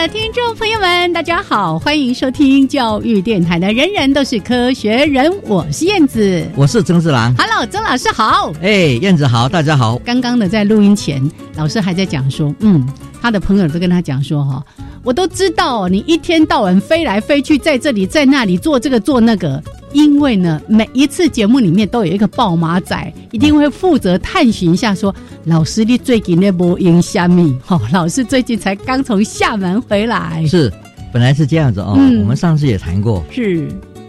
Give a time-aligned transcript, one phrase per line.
[0.00, 7.34] 的听众朋友们，大家好，欢迎收听教育电台的《人人都是科学人》，我是燕子，我是曾志郎。
[7.36, 8.50] Hello，曾老师好。
[8.62, 9.98] 哎，燕子好，大家好。
[9.98, 12.88] 刚刚的在录音前，老师还在讲说，嗯，
[13.20, 14.64] 他的朋友都跟他讲说，哈，
[15.02, 19.62] 我都知道你一天到晚飞来飞去，在这里在那里做这个做那个。
[19.92, 27.56] 因为呢，每一次节目里面都有一个爆马仔，一定会负责探寻一下，说老师你最近那波影虾米？
[27.64, 30.46] 哈， 老师最近才刚从厦门回来。
[30.46, 30.72] 是，
[31.12, 31.94] 本来是这样子哦。
[32.20, 33.68] 我们上次也谈过，是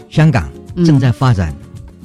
[0.09, 0.49] 香港
[0.85, 1.55] 正在发展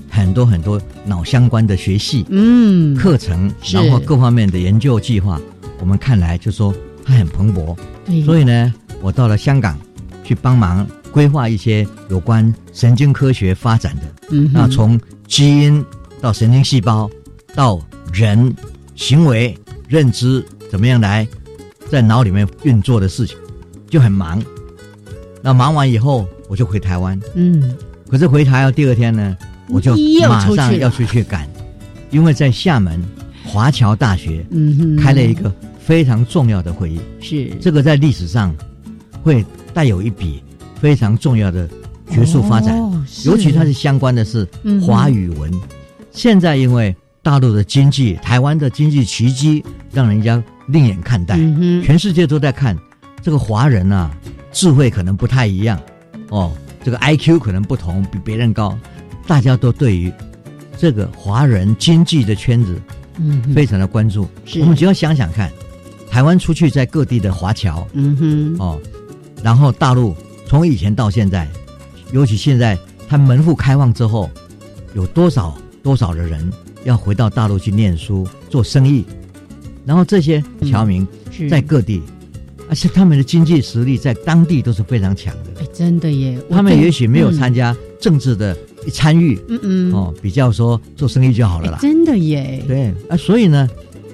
[0.08, 5.40] 很多很多脑相关的学系、嗯课程，然后各方面的研究计划。
[5.78, 7.76] 我们看来就说它很蓬勃，
[8.24, 8.72] 所以呢，
[9.02, 9.78] 我到了香港
[10.24, 10.86] 去帮忙。
[11.16, 15.82] 规划一些有关神经科学发展的，嗯，那从基因
[16.20, 17.10] 到神经细胞，
[17.54, 17.80] 到
[18.12, 18.54] 人
[18.96, 19.56] 行为
[19.88, 21.26] 认知怎么样来
[21.88, 23.34] 在脑里面运作的事情，
[23.88, 24.42] 就很忙。
[25.40, 27.74] 那忙完以后，我就回台湾，嗯，
[28.10, 29.34] 可是回台湾第二天呢，
[29.70, 29.96] 我就
[30.28, 31.24] 马上要出去。
[31.24, 31.48] 赶，
[32.10, 33.02] 因为在厦门
[33.42, 37.48] 华侨大学，嗯，开了一个非常重要的会议，是。
[37.58, 38.54] 这个在历史上
[39.22, 40.42] 会带有一笔。
[40.80, 41.68] 非常重要的
[42.10, 42.76] 学术发展，
[43.24, 44.46] 尤其它是相关的是
[44.84, 45.52] 华语文。
[46.12, 51.36] 现在因为大陆的经济、台湾的经济奇迹，让人家另眼看待，
[51.82, 52.76] 全世界都在看
[53.20, 54.10] 这个华人啊，
[54.52, 55.80] 智慧可能不太一样
[56.30, 56.52] 哦，
[56.84, 58.78] 这个 I Q 可能不同，比别人高。
[59.26, 60.12] 大家都对于
[60.78, 62.80] 这个华人经济的圈子，
[63.18, 64.28] 嗯，非常的关注。
[64.60, 65.50] 我们只要想想看，
[66.08, 68.80] 台湾出去在各地的华侨，嗯哼，哦，
[69.42, 70.14] 然后大陆。
[70.46, 71.48] 从以前到现在，
[72.12, 74.30] 尤其现在，他门户开放之后，
[74.94, 76.50] 有多少多少的人
[76.84, 79.04] 要回到大陆去念书、做生意，
[79.84, 81.06] 然后这些侨民
[81.50, 82.00] 在各地，
[82.68, 85.60] 而且他们的经济实力在当地都是非常强的。
[85.60, 86.38] 哎，真的耶！
[86.48, 88.56] 他们也许没有参加政治的
[88.92, 91.78] 参与，嗯嗯，哦，比较说做生意就好了啦。
[91.80, 92.62] 真的耶！
[92.68, 93.68] 对啊，所以呢，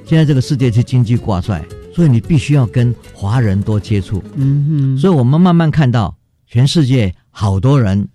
[0.07, 1.63] 现在这个世界是经济挂帅，
[1.95, 4.23] 所以你必须要跟华人多接触。
[4.35, 6.17] 嗯哼，所以我们慢慢看到。
[6.53, 8.07] 全世界好多人，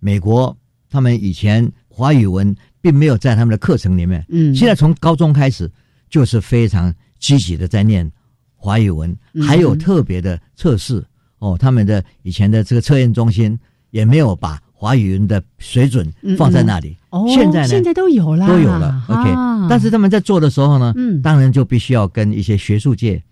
[0.00, 0.56] 美国
[0.88, 5.70] 他们以前华语文并没有在他们的课程里面，嗯，现在从高中开始
[6.08, 8.10] 就是非常积极的在念
[8.56, 9.14] 华语文，
[9.46, 11.04] 还有特别的测试。
[11.40, 13.58] 哦，他们的以前的这个测验中心
[13.90, 23.22] 也没有把华语文的水准放在那里，哦，现在呢，现在都有了，都有了，OK，但是他们在做的时候呢，嗯，当然就必须要跟一些学术界，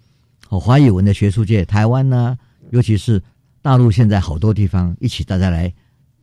[0.51, 2.37] 哦，华语文的学术界，台湾呢，
[2.69, 3.19] 尤其是。
[3.63, 5.73] 大陆现在好多地方一起大家来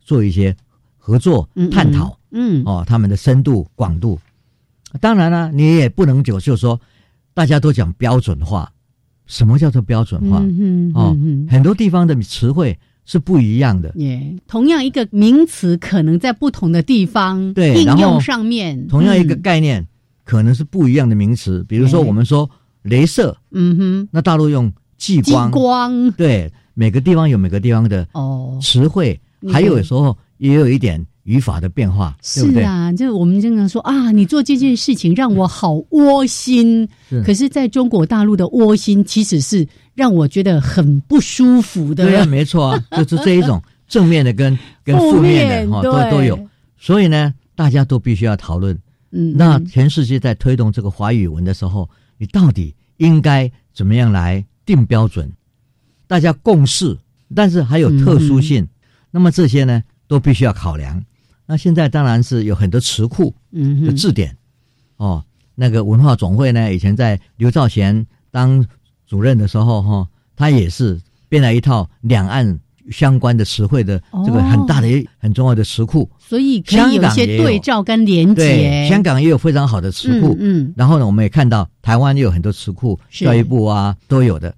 [0.02, 0.56] 做一些
[0.98, 4.20] 合作探讨，嗯，哦，他们的深度广度，
[5.00, 6.80] 当然了，你也不能就就说
[7.34, 8.70] 大家都讲标准化，
[9.26, 10.44] 什么叫做标准化？
[10.94, 11.18] 哦，
[11.50, 13.92] 很多地方的词汇是不一样的。
[13.96, 19.88] 耶，同样一个名词，可能在不同的地方对应用上面，同样一个概念
[20.26, 21.64] 可能是不一样的名词。
[21.70, 22.50] 比如说，我们说
[22.84, 26.52] 镭射，嗯哼，那大陆用激光，对。
[26.80, 29.20] 每个地方有每个地方的哦词汇，
[29.52, 32.62] 还有时候也有一点语法的变化，对不对？
[32.62, 36.88] 是啊，就我们经常说啊，你做这件事情让我好窝心。
[37.10, 42.06] 是可是在中国大陆的窝心，其实是让我觉得很不舒服的。
[42.06, 46.40] 对啊，没错啊， 就是这一种正面的跟跟负负面面的哈、对都都有。
[46.78, 48.74] 所以呢，大家都必须要讨论。
[49.12, 55.30] 嗯，那嗯全世界在推动这个华语文的时候，你到底应该怎么样来定标准？
[56.10, 56.98] 大家共识，
[57.36, 58.68] 但是还有特殊性，
[59.12, 61.06] 那么这些呢都必须要考量。
[61.46, 64.36] 那现在当然是有很多词库嗯的字典，
[64.98, 65.24] 哦，
[65.54, 68.66] 那个文化总会呢，以前在刘兆贤当
[69.06, 72.60] 主任的时候，哈、他也是编了一套两岸
[72.90, 76.10] 相关的词汇的这个很大的一、很重要的词库。
[76.18, 80.36] 所以可以有一些香港也有对照跟连接，香港也有非常好的词库。
[80.40, 84.56] 嗯嗯然后呢，我们也看到台湾也有很多词库，教育部啊都有的。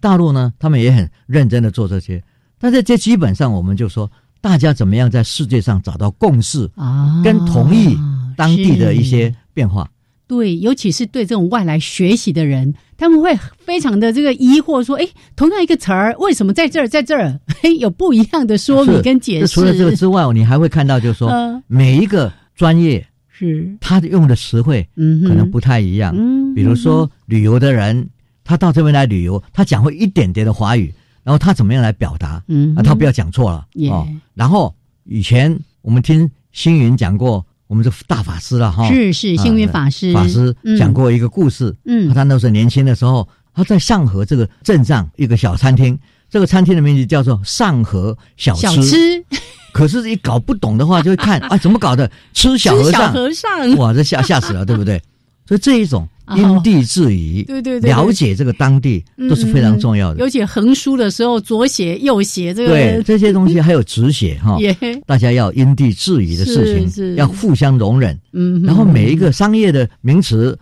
[0.00, 2.22] 大陆呢，他们也很认真的做这些，
[2.58, 4.10] 但是这基本上我们就说，
[4.40, 7.96] 大家怎么样在世界上找到共识，啊，跟同意
[8.36, 9.88] 当地的一些变化。
[10.26, 15.06] 对，尤其是对这种外来学习的人，他们会非常的这个疑惑，说：“哎，
[15.36, 21.62] 同样一个词儿，为什么在这儿，在这儿， 嘿，有不一样的说明跟解释？”除了这个之外，你还会看到，就是说嗯。
[21.66, 26.14] 每一个专业是，他用的词汇嗯，可能不太一样。
[26.16, 28.08] 嗯，比如说旅游的人，
[28.44, 30.92] 他到这边来旅游，他讲会一点点的华语，
[31.22, 32.42] 然后他怎么样来表达？
[32.48, 34.06] 嗯，啊，他不要讲错了耶哦。
[34.34, 34.74] 然后
[35.04, 45.98] 以前我们听星云讲过，我们是大法师了哈，是是星云法师，法师讲过一个故事，嗯，他那时候年轻的时候，他在上河这个镇上一个小餐厅，
[46.28, 48.62] 这个餐厅的名字叫做上河小吃。
[48.62, 49.24] 小吃
[49.72, 52.10] 可是，一搞不懂的话，就会看啊，怎么搞的？
[52.34, 55.00] 吃小和吃小尚，和尚，哇，这吓吓死了，对不对？
[55.46, 57.90] 所以这一种哦因地制宜， 对对对对。
[57.90, 60.20] 了解这个当地嗯都是非常重要的。
[60.20, 64.72] 尤其横书的时候，左写右写，这个对 这些东西还有直写哈，也。
[65.06, 68.18] 大家要因地制宜的事情，要互相容忍。
[68.32, 70.58] 嗯，然后每一个商业的名词，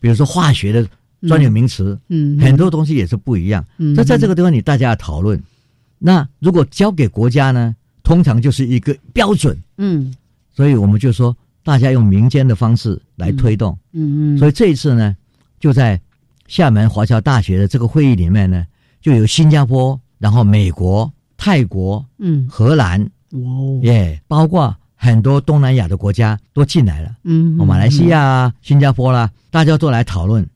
[0.00, 0.86] 比如说化学的
[1.28, 3.64] 专有名词，嗯很多东西也是不一样。
[3.78, 5.40] 嗯那在这个地方，你大家要讨论。
[5.98, 10.12] 那如果交给国家呢，通常就是一个标准，嗯。
[10.54, 13.78] 所以我们就说，大家用民间的方式来推动。
[13.92, 15.16] 嗯嗯，所以这一次呢，
[15.60, 16.00] 就在
[16.46, 18.66] 厦门华侨大学的这个会议里面呢，
[19.00, 23.00] 就有新加坡，然后美国、泰国、嗯荷兰，
[23.30, 27.16] 哇哦耶，包括很多东南亚的国家都进来了。
[27.24, 30.46] 嗯哦，马来西亚啊、新加坡啦，大家都来讨论，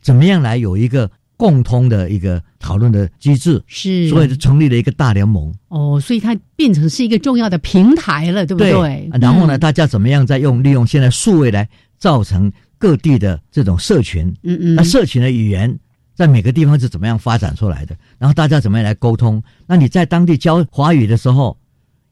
[0.00, 1.10] 怎么样来有一个
[1.42, 8.70] 共通的一个讨论的机制，是，所以就成立了一个大联盟，哦，所以它变成是一个重要的平台了，对不对？
[8.70, 11.68] 对然后呢，嗯大家怎么样再用利用现在数位来
[11.98, 15.76] 造成各地的这种社群，嗯嗯，那社群的语言
[16.14, 17.96] 在每个地方是怎么样发展出来的？
[18.20, 19.42] 然后大家怎么样来沟通？
[19.66, 21.58] 那你在当地教华语的时候，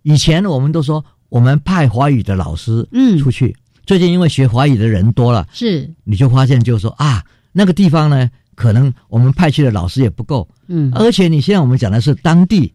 [0.03, 3.55] 以前我们都说我们派华语的老师嗯出去，
[3.87, 5.47] 最近因为学华语的人多了。
[5.53, 8.29] 是你就发现就是说啊，那个地方呢，
[8.61, 10.93] 可能我们派去的老师也不够，嗯。
[10.95, 12.75] 而且你现在我们讲的是当地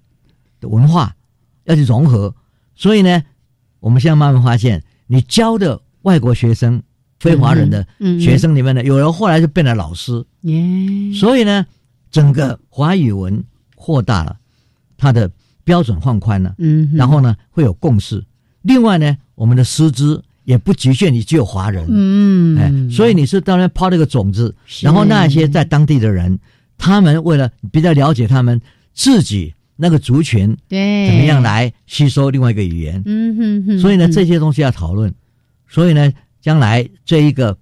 [0.60, 1.16] 的文化
[1.66, 2.34] 要去融合，
[2.76, 3.22] 所以呢，
[3.80, 6.82] 我们现在慢慢发现，你教的外国学生、
[7.20, 7.86] 非华人的
[8.20, 11.64] 学生里面呢，有人后来就变了老师，耶，所以呢，
[12.10, 13.44] 整个华语文
[13.76, 14.38] 扩大了，
[14.98, 15.30] 它的
[15.64, 18.26] 标准放宽了，嗯，然后呢会有共识。
[18.64, 24.86] 另外呢，我们的师资也不局限于只有华人，嗯，哎，所以你是当然抛这个种子，是。
[24.86, 26.39] 然后那些在当地的人，
[26.77, 28.60] 他们为了比较了解他们
[28.93, 31.08] 自己那个族群对。
[31.08, 35.13] 怎么样，来吸收另外一个语言，嗯哼哼，所以呢嗯这些东西要讨论，
[35.67, 37.58] 所以呢将来这一个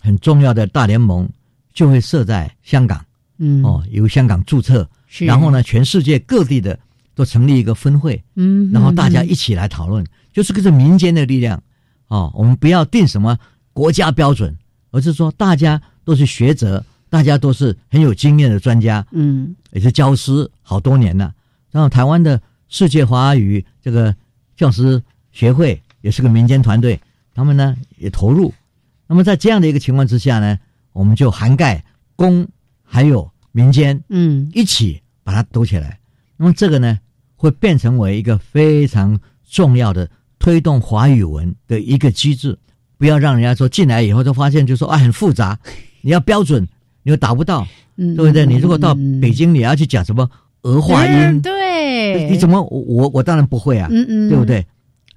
[0.00, 1.28] 很重要的大联盟
[1.74, 3.04] 就会设在香港。
[3.38, 3.62] 嗯。
[3.64, 6.78] 哦，由香港注册，是，然后呢全世界各地的
[7.16, 11.60] 都成立一个分会，嗯哼，然后大家一起来讨论，就是跟着民间的力量
[12.08, 13.38] 哦，我们不要定什么
[13.72, 14.56] 国家标准，
[14.90, 21.34] 而是说大家都是学者，大家都是很有经验的专家，嗯也是教师好多年了。
[21.70, 24.14] 然后台湾的世界华语这个
[24.56, 27.00] 教师协会也是个民间团队，
[27.34, 28.52] 他们呢也投入。
[29.06, 30.58] 那么在这样的一个情况之下呢，
[30.92, 31.84] 我们就涵盖
[32.16, 32.46] 公
[32.82, 35.98] 还有民间嗯一起把它兜起来。
[36.36, 36.98] 那么这个呢，
[37.36, 40.08] 会变成为一个非常重要的
[40.38, 42.58] 推动华语文的一个机制。
[42.96, 45.56] 不要让人家说进来以后就发现就说啊很复杂，
[46.02, 46.66] 你要标准
[47.04, 47.64] 你又达不到，
[47.96, 48.44] 嗯，对不对？
[48.44, 50.28] 你如果到嗯北，京，你要去讲什么
[50.62, 54.44] 俄化嗯音，对，你怎么我我我当然不会啊，嗯嗯，对不？
[54.44, 54.66] 对？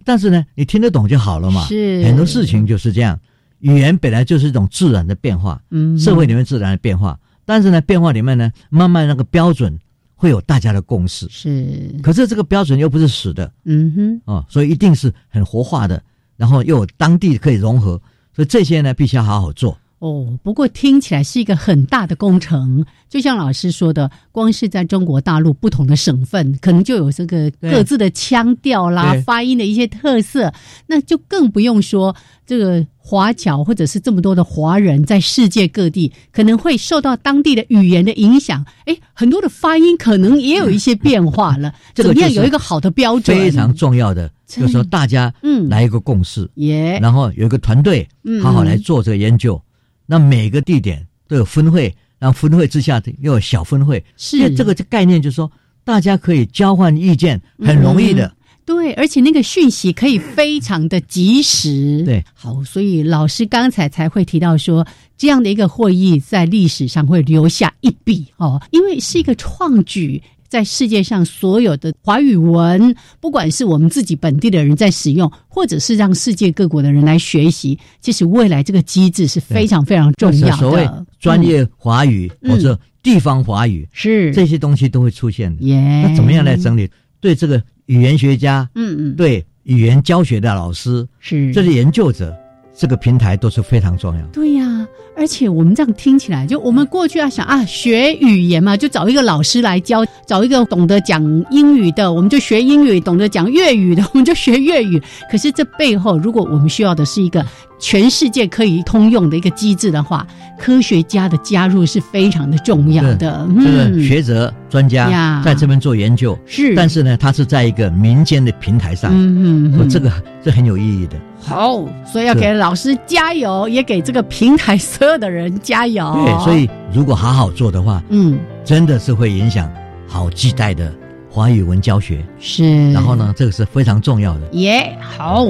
[0.06, 1.66] 但是呢，你听得懂就好了嘛。
[1.66, 3.20] 是很多事情就是这样，
[3.62, 7.20] 语言本来就是一种自然的变化，嗯，社会里面自然的变化。
[7.46, 9.80] 但是呢，变化里面呢，慢慢那个标准
[10.22, 11.28] 会有大家的共识。
[11.32, 16.00] 是，可是这个标准又不是死的，嗯哼，哦，所以一定是很活化的，
[16.38, 18.00] 然后又有当地可以融合，
[18.32, 19.76] 所以这些呢，必须要好好做。
[19.98, 30.54] 哦，不过听起来是一个很大的工程，就像老师说的，光是在中国大陆不同的省份，可能就有这个各自的腔调啦、发音的一些特色，
[30.86, 41.74] 那就更不用说这个华侨或者是这么多的华人在世界各地，可能会受到当地的语言的影响，哎，很多的发音可能也有一些变化了。
[41.96, 43.36] 怎么样有一个好的标准？
[43.36, 48.08] 非常重要的，就是说大家嗯来一个共识，耶，然后有一个团队
[48.42, 49.60] 好好来做这个研究。
[50.06, 55.52] 那每个地点都有分会，然后分会之下又有小分会，是这个概念，就是说
[55.84, 58.32] 大家可以交换意见，很容易的。
[58.66, 62.04] 对，而且那个讯息可以非常的及时。
[62.06, 64.86] 对，好，所以老师刚才才会提到说，
[65.18, 70.22] 这样的一个会议在历史上会留下一笔哦，因为是一个创举。
[70.52, 80.58] 在世界上所有的华语文，不管是我们自己本地的人在使用，或者是让世界各国的人来学习，其实未来这个机制是非常非常重要的。
[80.58, 80.86] 所谓
[81.22, 85.64] 专业华语或者地方华语，是这些东西都会出现的。
[85.64, 86.90] 耶，那怎么样来整理？
[87.22, 92.34] 对这个语言学家，嗯嗯，对语言教学的老师，是这些研究者。
[92.74, 94.26] 这个平台都是非常重要。
[94.28, 101.22] 对呀，而且我们这样听起来，就我们过去要想啊，学语言嘛，就找一个老师来教，找一个懂得讲
[101.52, 105.00] 英语的，我们就学英语；懂得讲粤语的，我们就学粤语。
[105.30, 107.46] 可是这背后，如果我们需要的是一个
[107.82, 110.26] 全世界可以通用的一个机制的话，
[110.58, 113.46] 科学家的加入是非常的重要的。
[113.60, 120.12] 这个学者专家在这边做研究是，但是呢，他是在一个民间的平台上，嗯嗯，这个
[120.44, 121.18] 这很有意义的。
[121.40, 126.14] 好，所以要给老师加油，也给这个平台所有的人加油。
[126.24, 129.68] 对，所以如果好好做的话，嗯，真的是会影响
[130.08, 130.94] 好几代的
[131.32, 132.24] 华语文教学。
[132.40, 134.42] 是，然后呢，这个是非常重要的。
[134.52, 135.48] 耶，好，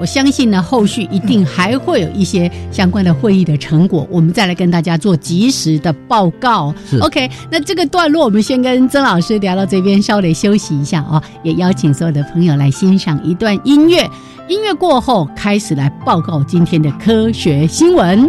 [0.00, 6.74] 我相信呢，后续一定还会有一些相关的会议的成果，我们再来跟大家做及时的报告。
[7.00, 14.08] OK，那这个段落我们先跟曾老师聊到这边，稍微休息一下啊，也邀请所有的朋友来欣赏一段音乐。
[14.48, 18.28] 音乐过后，开始来报告今天的科学新闻。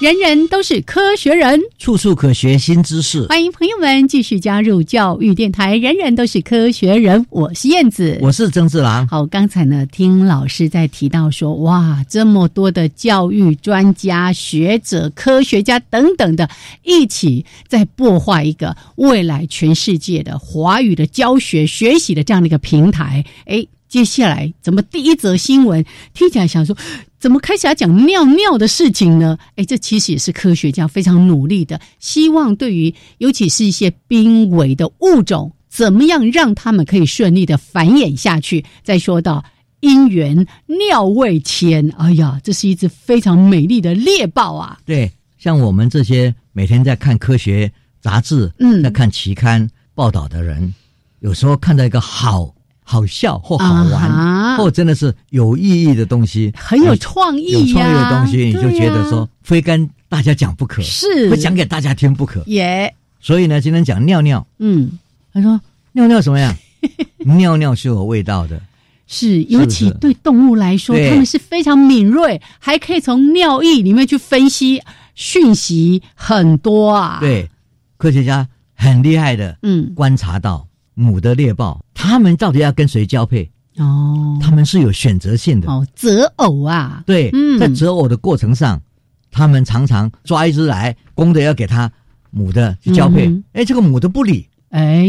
[0.00, 3.26] 人人都是科学人，处处可学新知识。
[3.26, 5.76] 欢迎朋友们继续加入教育电台。
[5.76, 9.08] 人人都是科学人，我是燕子，我是曾志郎。
[9.08, 16.48] 好，刚才呢，听老师在提到说，哇，这么多的教育专家、学者、科学家等等的，
[16.84, 23.24] 一起在破坏一个未来全世界的华语的教学学习的这样的一个平台。
[23.46, 23.66] 哎。
[23.88, 26.76] 接下来怎么第一则新闻听起来想说，
[27.18, 29.38] 怎么开始要讲尿尿的事情呢？
[29.56, 38.64] 哎，这其实也是科学家非常努力的，希望对于尤其是一些濒危的物种，怎么样让他们可以顺利的繁衍下去。
[38.84, 39.42] 再说到
[39.80, 44.78] 姻缘尿味签，哎呀，这是一只非常美丽的猎豹啊！
[44.84, 50.74] 对，像我们这些每天在看科学杂志、嗯，在看期刊报道的人，
[51.20, 52.54] 有时候看到一个好。
[52.90, 61.28] 好笑或好玩，啊或真的是有意义的东西，很有创意有创意的东西，你就觉得对说非跟大家讲不可，是。
[61.28, 62.42] 不讲给大家听不可。
[62.46, 62.94] 也。
[63.20, 64.98] 所以呢，今天讲尿尿，嗯。
[65.34, 65.60] 他说
[65.92, 66.56] 尿尿什么呀？
[67.36, 68.58] 尿尿是有味道的，
[69.06, 74.80] 是，尤其对动物来说，它们是非常敏锐，还可以从尿液里面去分析
[75.14, 77.50] 讯息很多啊。，对，
[77.98, 80.67] 科学家很厉害的嗯，观察到
[80.98, 83.48] 母的猎豹，它们到底要跟谁交配？
[83.76, 85.70] 哦，它们是有选择性的。
[85.70, 88.82] 哦择偶啊，对，嗯在择偶的过程上，
[89.30, 91.88] 他们常常抓一只来，公的要给它
[92.30, 93.44] 母的去交配嗯。
[93.52, 95.06] 哎、这个母的不理，哎，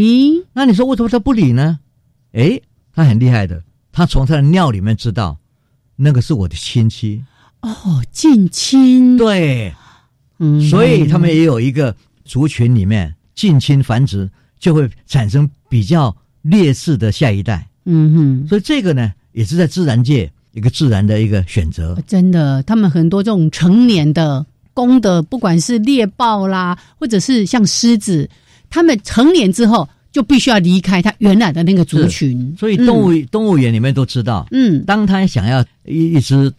[0.53, 1.79] 那你说为什么它不理呢？
[2.34, 2.62] 哎，
[2.93, 5.39] 它很厉害的，它从它的尿里面知道，
[5.96, 7.24] 那个是我的亲戚。
[7.62, 9.74] 哦，近亲，对，
[10.38, 14.29] 嗯所以他们也有一个族群里面近亲繁殖，
[14.60, 17.66] 就会产生比较劣势的下一代。
[17.86, 18.48] 嗯哼。
[18.50, 21.98] 所以这个呢，也是在自然界一个自然的一个选择。
[22.06, 28.30] 真的，他们很多这种成年的公的，不管是猎豹啦，或者是像狮子，
[28.70, 32.56] 他们成年之后就必须要离开它原来的那个族群。
[32.58, 36.52] 所以动物、动物园里面都知道，嗯，当他想要一一只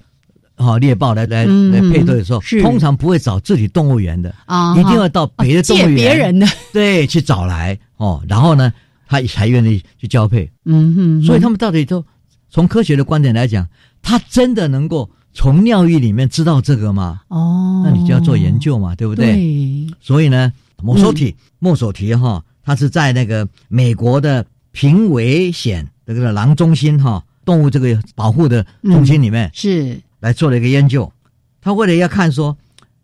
[0.57, 8.71] 好、猎豹来来、嗯来配对的时候，是通常不会找自己动物园的，啊，一定要到别的动物借园、别人的，对去找来哦，然后呢，
[9.11, 10.49] 他才愿意去交配。
[10.65, 12.05] 嗯哼，所以他们到底都
[12.49, 13.67] 从科学的观点来讲，
[14.01, 17.23] 他真的能够从尿液里面知道这个吗？
[17.27, 19.33] 哦，那你就要做研究嘛，对不对？
[19.33, 31.13] 对，所以呢，莫索嗯体、莫索提哈，他是在那个美国的濒危险这个狼中心哈动物这个保护的中心里面、是，来做了一个研究。
[31.61, 32.57] 他为了要看说，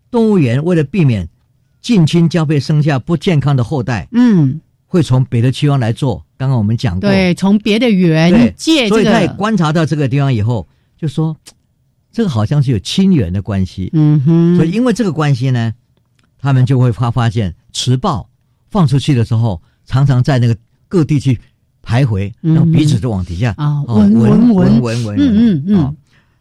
[0.08, 1.28] 动物园为了避免
[1.80, 4.60] 近亲交配生下不健康的后代，嗯，
[4.96, 6.24] 会从别的地方来做。
[6.38, 10.66] 刚刚我们讲过，对，从别的园对所以借这个，他也观察到这个地方以后，
[10.98, 11.36] 就说
[12.10, 13.90] 这个好像是有亲缘的关系。
[13.92, 15.72] 嗯哼，所以因为这个关系呢，
[16.38, 18.28] 他们就会发发现雌豹
[18.70, 20.56] 放出去的时候，常常在那个
[20.88, 21.38] 各地去
[21.82, 24.82] 徘徊，嗯然后彼此就往底下啊哦闻闻闻闻。
[24.82, 25.96] 闻闻嗯嗯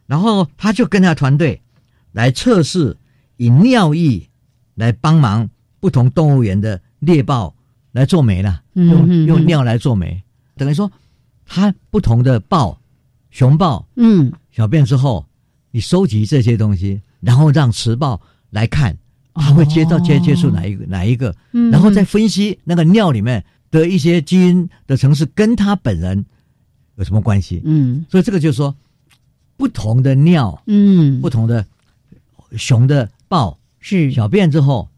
[0.08, 1.62] 然后他就跟他团队
[2.12, 2.96] 来测试
[3.38, 4.30] 以尿液
[4.76, 7.55] 来帮忙不同动物园的猎豹
[7.96, 10.22] 来做媒了，用嗯用尿来做媒，
[10.58, 10.92] 等于说
[11.46, 12.78] 它不同的豹，
[13.32, 15.26] 雄豹嗯，小便之后，
[15.72, 18.98] 你收集这些东西，然后让雌豹来看，
[19.34, 21.34] 它会接到接接触哪一个哪一个，
[21.72, 26.26] 然后再分析那个尿里面的一些基因的城市跟它本人
[26.96, 27.62] 有什么关系。
[27.64, 28.06] 嗯。
[28.10, 28.76] 所以这个就是说，
[29.56, 31.66] 不同的尿，嗯，不同的
[32.58, 34.12] 雄的豹是。
[34.12, 34.90] 小便之后，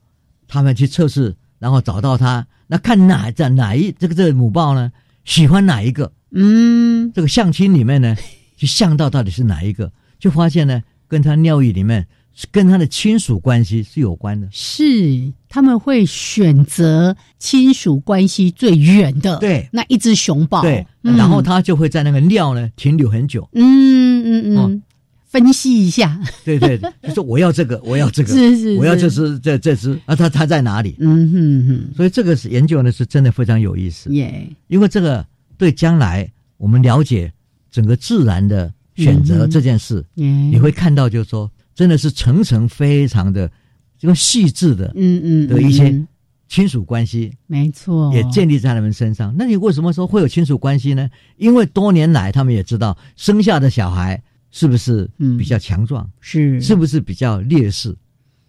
[0.47, 4.91] 他们去测试，然后找到它，那看哪在哪一这个这个母豹呢
[5.25, 7.11] 喜欢哪一个，嗯。
[7.13, 8.15] 这个相亲里面呢，
[8.57, 12.05] 就相到到底是哪一个，就发现呢，跟他尿液里面
[12.51, 14.47] 跟他的亲属关系是有关的。
[14.51, 19.67] 是他们会选择亲属关系最远的对。
[19.71, 21.15] 那一只熊豹，对，嗯。
[21.15, 23.47] 然后他就会在那个尿呢停留很久。
[23.53, 24.81] 嗯嗯嗯，哦
[25.27, 30.95] 分析一下，对对，就说我要这个， 我要这个，是是，我要这是，只这这只啊，它它在哪里？
[30.99, 35.25] 嗯哼哼，所以这个是研究呢是真的非常有意思，耶，因为这个
[35.57, 37.31] 对将来我们了解
[37.69, 43.51] 整个自然的选择嗯这件事，耶，你会看到就是说真的是层层非常的
[43.99, 46.07] 这个细致的嗯嗯的一些嗯
[46.47, 47.33] 亲属关系。
[47.47, 49.35] 没错，也建立在他们身上。
[49.37, 51.09] 那你为什么说会有亲属关系呢？
[51.35, 57.95] 因为多年来他们也知道生下的小孩是不是嗯比较强壮，是是不是比较劣势？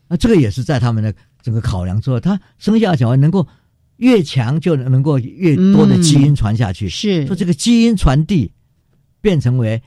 [0.08, 3.46] 那这个也是在他们的整个考量之后，他生下的小孩能够
[3.96, 6.88] 越强，就能够越多的基因传下去。
[6.88, 8.50] 是说这个基因传递
[9.20, 9.82] 变成为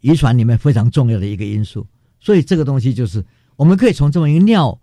[0.00, 1.86] 遗传里面非常重要的一个因素。
[2.20, 3.24] 所以这个东西就是
[3.56, 4.78] 我们可以从这么一个尿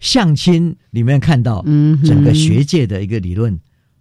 [0.00, 3.58] 相亲里面看到，嗯整个学界的一个理论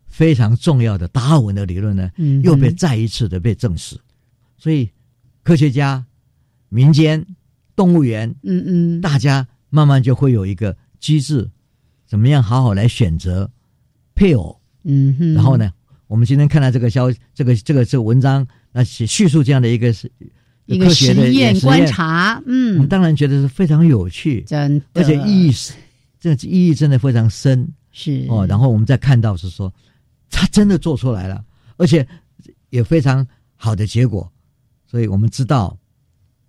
[0.08, 3.96] 非常重要的达尔文的理论呢，嗯又被再一次的被证实。
[4.58, 4.90] 所以
[5.44, 6.06] 科学家、
[6.70, 7.26] 民间、
[7.76, 9.02] 动物园，嗯嗯。
[9.02, 11.50] 大家慢慢就会有一个机制，
[12.06, 13.50] 怎么样好好来选择
[14.14, 14.60] 配偶。
[14.84, 15.72] 嗯哼，然后呢，
[16.08, 20.12] 我们今天看到这个消这个这个这个文章，那写叙述这样的一个是
[20.66, 22.74] 一个实验观察，嗯。
[22.74, 25.74] 我嗯们，当然觉得是非常有趣，真的，而且意义是
[26.20, 27.68] 这个意义真的非常深。
[27.92, 28.26] 是。
[28.30, 29.72] 哦，然后我们再看到是说，
[30.30, 31.44] 他真的做出来了，
[31.78, 32.08] 而且
[32.70, 33.26] 也非常
[33.56, 34.32] 好的结果，
[34.92, 35.78] 所以我们知道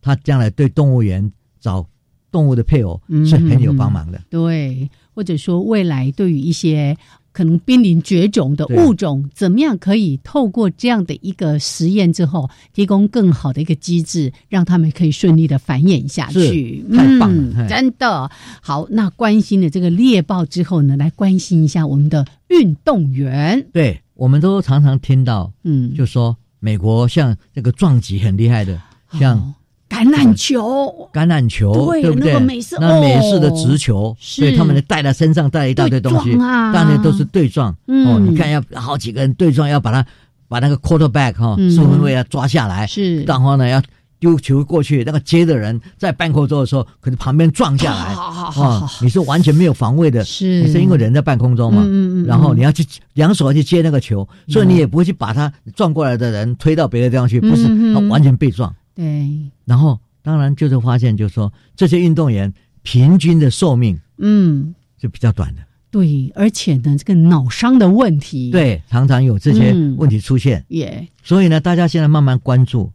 [0.00, 1.86] 他将来对动物园找
[2.32, 4.20] 动物的配偶嗯是很有帮忙的。
[4.28, 6.96] 对，或者说未来对于一些
[7.30, 16.82] 可能濒临绝种的物种，怎么样可以透过这样的一个实验之后，提供更好的一个机制，让他们可以顺利的繁衍下去？
[16.82, 18.28] 是太棒了嗯真的
[18.60, 18.88] 好。
[18.90, 23.64] 那关心了这个猎豹之后呢，来关心一下我们的运动员。
[23.72, 28.80] 对，我们都常常听到，嗯，就说美国像这个撞击很厉害的，
[29.18, 29.54] 像哦
[29.90, 31.10] 橄榄球。
[31.12, 32.32] 橄榄球，对不对？
[32.32, 37.76] 那个美式那美式的哦直球，是所以他们带在身上带了一大堆东西，当然都是对撞。
[37.88, 40.06] 嗯哦，你看要好几个人对撞，要把他
[40.46, 43.82] 把那个 quarterback 哈、哦四分卫要抓下来，是然后呢要
[44.22, 50.62] 丢球过去，那个接的人在半空中的时候，可能旁边撞下来，好好好好哦，你是完全没有防卫的，是。
[50.62, 58.72] 你是因为人在半空中嘛，嗯嗯嗯然后你要去两手要去接那个球，所以你也不会去把他撞过来的人推到别的地方去，不是，他完全被撞。
[58.94, 59.28] 对，
[59.64, 64.72] 然后当然就是发现，就是说这些运动员平均的寿命嗯。
[65.00, 69.96] 是比较短的，对，而且呢，这个脑伤的问题，，对，常常有这些嗯。
[69.98, 70.64] 问题出现。
[70.68, 71.08] 也。
[71.24, 72.92] 所以呢，大家现在慢慢关注，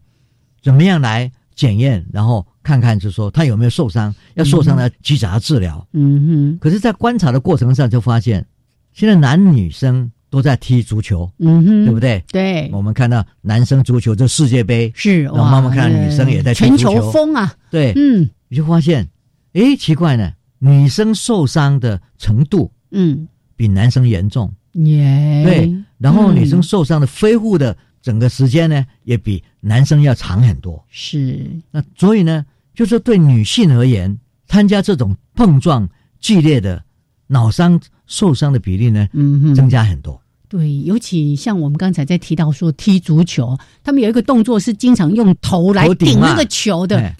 [0.68, 5.88] 怎么样来检验，然后看看就是说他有没有受伤，要受伤呢及早的治疗。
[5.94, 6.58] 嗯哼。
[6.60, 8.46] 可是，在观察的过程上就发现，
[8.92, 12.22] 现在男女生都在踢足球，嗯哼，对不对？
[12.34, 16.96] 对，我们看到男生足球这世界杯，是然后慢慢看到女生也在踢全足球。
[16.96, 18.30] 球风啊，对，嗯。
[18.50, 19.08] 你就发现，
[19.54, 23.26] 诶，奇怪呢，女生受伤的程度嗯，
[23.56, 27.78] 比男生严重，耶，对，然后女生嗯受伤的恢复的
[28.08, 30.82] 整个时间呢，也比男生要长很多。
[30.90, 34.18] 是，那所以呢，就是对女性而言，
[34.48, 35.90] 参加这种碰撞
[36.22, 36.82] 剧烈的
[37.28, 39.10] 脑伤受伤的比例呢，
[39.54, 40.22] 增加很多。
[40.48, 47.14] 对，尤其像我们刚才在提到说踢足球，他们有一个动作是经常用头来头顶那个球的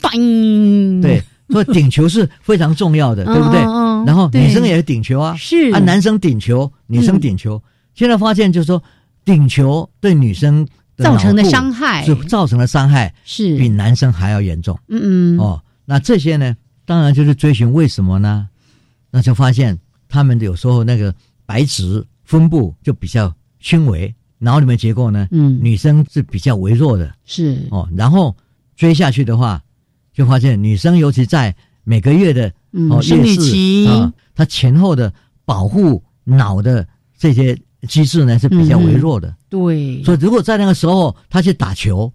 [1.02, 3.60] 对，所以顶球是非常重要的，对不对？
[4.06, 5.70] 然后女生也是顶球啊，是。
[5.74, 7.62] 啊，男生顶球，女生顶球。
[7.94, 8.82] 现在发现就是说，
[9.28, 14.80] 顶球对女生造成的伤害是造成的伤害是，比男生还要严重。
[14.88, 18.48] 嗯嗯，哦，那这些呢，当然就是追寻为什么呢？
[19.12, 21.14] 那就发现他们有时候那个
[21.46, 27.86] 白质分布就比较轻微，脑里面结构呢，嗯女生是比较微弱的是，哦。
[27.98, 28.34] 然后
[28.78, 29.62] 追下去的话，
[30.14, 35.14] 就发现女生尤其在每个月的哦嗯生理期啊，它前后的
[35.44, 36.88] 保护脑的
[37.18, 39.34] 这些机制呢是比较微弱的。
[39.50, 42.12] 对，所以如果在那个时候他去打球，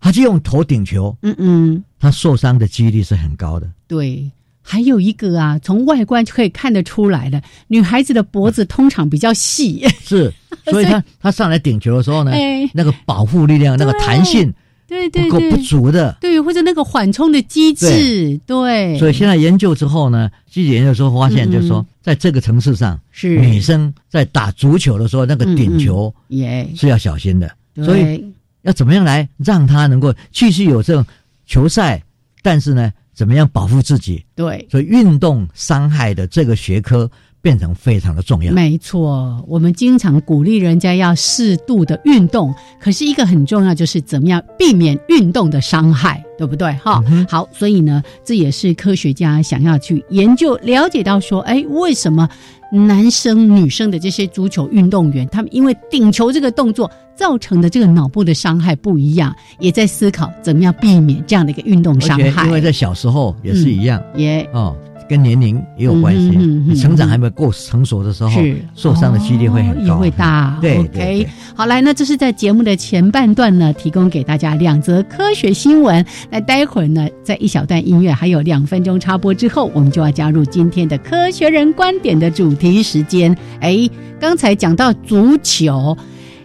[0.00, 1.84] 他就用头顶球，嗯嗯。
[2.00, 3.66] 他受伤的几率是很高的。
[3.86, 10.30] 对，还有一个啊，从外观就可以看得出来的，女孩子的脖子通常比较细，是，
[10.66, 14.52] 所以他他 上来顶球的时候呢，哎那个保护力量、那个弹性
[14.86, 16.16] 对对不够不，足的。
[16.20, 27.50] 对，或者那个缓冲的机制，对，所以现在研究之后呢，记者研究之后发现，就是说嗯，在这个层次上，是女生在打足球的时候，那个顶球也，是要小心的。
[27.74, 28.24] 对所以
[28.62, 31.04] 要怎么样来让她能够继续有这种
[31.46, 32.02] 球赛，
[32.42, 34.24] 但是呢，怎么样保护自己？
[34.34, 34.66] 对。
[34.70, 37.10] 所以运动伤害的这个学科
[37.44, 38.50] 变成非常的重要。
[38.54, 46.72] 没错，我们经常鼓励人家要适度的运动，可是一个很重要就是怎么样避免运动的伤害，对不对？
[46.82, 52.26] 哈、嗯好，所以呢，这也是科学家想要去研究、了解到说，哎，为什么
[52.72, 62.46] 男生、女生的这些足球运动员，他们因为顶球这个动作造成的这个脑部的伤害不一样，也在思考怎么样避免这样的一个运动伤害。
[62.46, 64.74] 因为在小时候也是一样、也哦，
[65.08, 66.74] 跟年龄也有关系。
[66.76, 70.58] 成长还没有够成熟的时候，是受伤的几率会很高，哦也会大。
[70.60, 76.04] 对 OK，对对好来，那这是在节目的前半段呢，提供给大家两则科学新闻。
[76.30, 83.36] 那待会儿呢，在一小段音乐还有两分钟插播之后，我们就要加入今天的科学人观点的主题时间。
[83.60, 83.88] 哎，
[84.20, 85.96] 刚才讲到足球。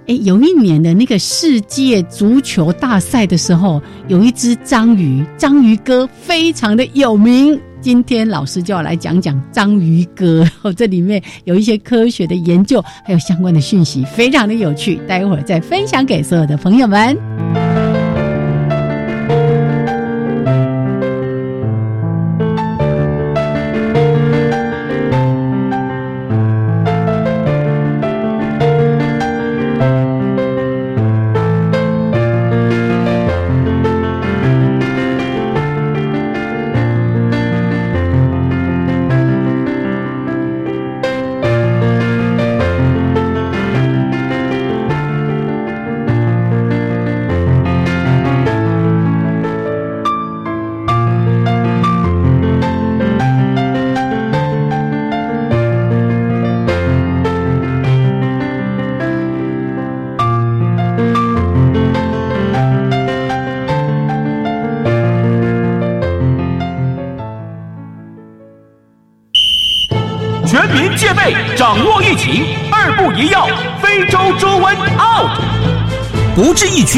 [0.08, 7.60] 哎，有一年的那个世界足球大赛的时候，有一只章鱼，章鱼哥非常的有名。
[7.82, 15.00] 今天老师就要来讲讲章鱼哥， 这里面有一些科学的研究，还有相关的讯息，非常的有趣。
[15.08, 17.69] 待会儿再分享给所有的朋友们。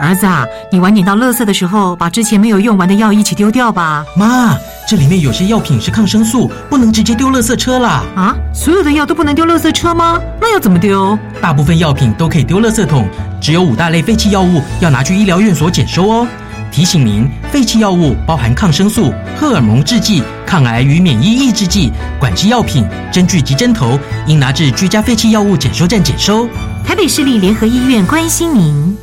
[0.00, 4.02] 儿子啊，你晚点到乐色的时候，把之前没有用完的药一起丢掉吧。
[4.16, 4.56] 妈，
[4.88, 8.02] 这里面有些药品是抗生素，不能直接丢乐色车啦。
[8.16, 10.18] 啊，所有的药都不能丢乐色车吗？
[10.40, 11.18] 那要怎么丢？
[11.42, 13.06] 大部分药品都可以丢乐色桶，
[13.42, 16.26] 只有五大类废弃药物要拿去医疗院所检收哦。
[16.72, 26.48] 提醒您，废弃药物包含抗生素、荷尔蒙制剂、抗癌与免疫抑制剂、管制药品、针具及针头，应拿至居家废弃药物检收站检收。
[26.86, 28.96] 台北市立联合医院关心您。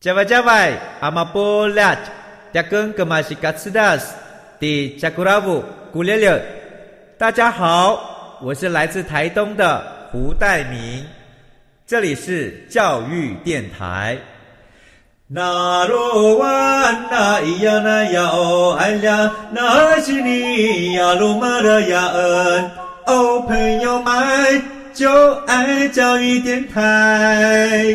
[0.00, 1.94] 加外加外，阿玛波拉，
[2.54, 4.14] 扎根格玛西卡斯达斯，
[4.58, 6.42] 迪加古拉布古列列。
[7.18, 11.04] 大家好，我是来自台东的胡代明，
[11.86, 14.16] 这里是教育电台。
[15.26, 22.70] 那罗哇那咿呀那呀哦哎呀，那是你呀鲁玛的呀恩
[23.04, 24.62] 哦，朋友们
[24.94, 27.94] 就爱教育电台。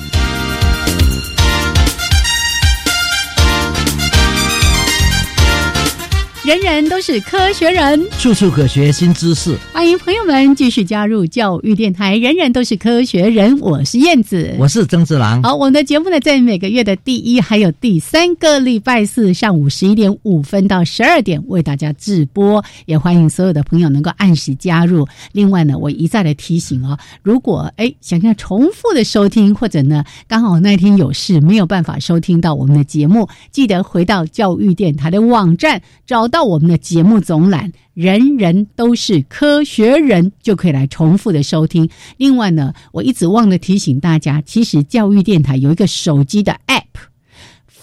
[6.43, 9.55] 人人都是科学人，处处可学新知识。
[9.71, 12.17] 欢迎朋友们继续加入教育电台。
[12.17, 15.43] 人人都是科学人，我是燕子，我是曾志郎。
[15.43, 25.07] 好，我们的节目呢，在每个月的第一还有第三个礼拜四上午十一点五分到十二点为大家直播，也欢迎所有的朋友能够按时加入。
[25.33, 36.30] 另外呢，我一再的提醒哦，如果哎想要重复的收听，或者呢刚好那天有事没有办法收听到我们的节目，记得回到教育电台的网站找。
[36.31, 41.89] 到我们的节目总览，人人都是科学人，就可以来重复的收听。
[42.17, 47.10] 另外呢，我一直忘了提醒大家，其实教育电台有一个手机的 App。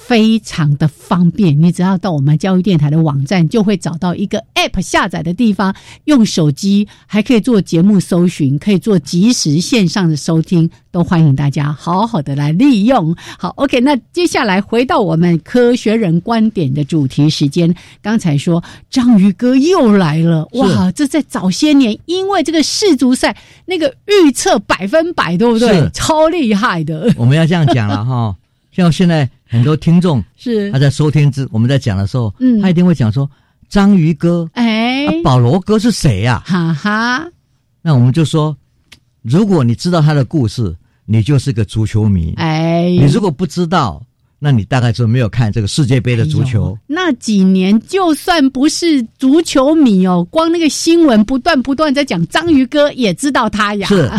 [0.09, 13.15] 非常的方便，你只要到我们教育电台的网站，就会找到一个 App 下载的地方，用手机还可以做节目搜寻，可以做即时线上的收听，都欢迎大家好好的来利用。
[13.39, 17.75] 好，OK，那接下来回到我们科学人观点的主题时间。
[18.01, 25.91] 刚才说章鱼哥又来了，哇，这在早些年，因为这个世足赛那个预测百分百，对不对？
[25.91, 27.13] 超厉害的。
[27.19, 28.35] 我们要这样讲了哈，
[28.73, 29.29] 像现在。
[29.49, 33.29] 很多听众是他在收听之我们在讲的时候，嗯，他一定会讲说
[33.69, 36.43] 章鱼哥，哎，保罗哥是谁呀？
[36.45, 37.27] 哈哈，
[37.83, 38.57] 那我们就说，
[39.23, 44.03] 如果你知道他的故事，你就是个足球迷，哎，你如果不知道，
[44.39, 46.77] 那你大概就没有看这个世界杯的足球。
[46.87, 53.89] 那几年就算不是足球迷哦，光那个新闻不断不断在讲章鱼哥，也知道他呀。
[53.89, 54.11] 是。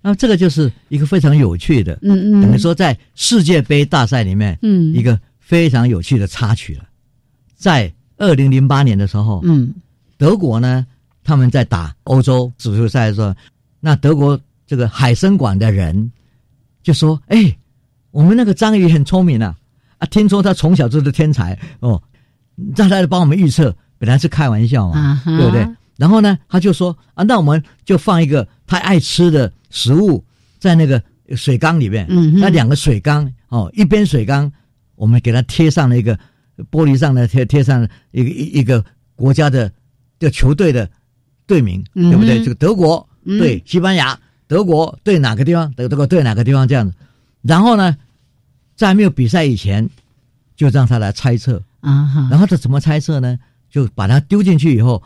[0.00, 6.84] 那这个就是一个非常有趣的，嗯嗯，等于说在世界杯大赛里面，嗯，一个非常有趣的插曲了。
[7.56, 9.74] 在二零零八年的时候，嗯，
[10.16, 10.86] 德国呢，
[11.24, 13.34] 他们在打欧洲足球赛的时候，
[13.80, 16.12] 那德国这个海参馆的人
[16.82, 17.56] 就说：“哎，
[18.12, 19.56] 我们那个章鱼很聪明啊，
[19.98, 22.00] 啊，听说他从小就是天才哦，
[22.76, 25.68] 让他来帮我们预测，本来是开玩笑嘛，对不对？
[25.96, 30.24] 然后呢，他就说啊，那我们就放一个他爱吃的。”食物
[30.58, 31.02] 在那个
[31.36, 32.06] 水缸里面，
[32.40, 34.50] 那两个水缸哦，一边水缸
[34.94, 36.18] 我们给它贴上了一个
[36.70, 38.82] 玻璃上的贴贴上一个一一个
[39.14, 39.70] 国家的
[40.18, 40.88] 叫球队的
[41.46, 42.42] 队名，对不对？
[42.42, 45.70] 这个德国对西班牙，德国对哪个地方？
[45.74, 46.66] 德德国对哪个地方？
[46.66, 46.96] 这样子。
[47.42, 47.94] 然后呢，
[48.74, 49.86] 在没有比赛以前，
[50.56, 52.26] 就让他来猜测啊。
[52.30, 53.38] 然后他怎么猜测呢？
[53.70, 55.02] 就把它丢进去以后。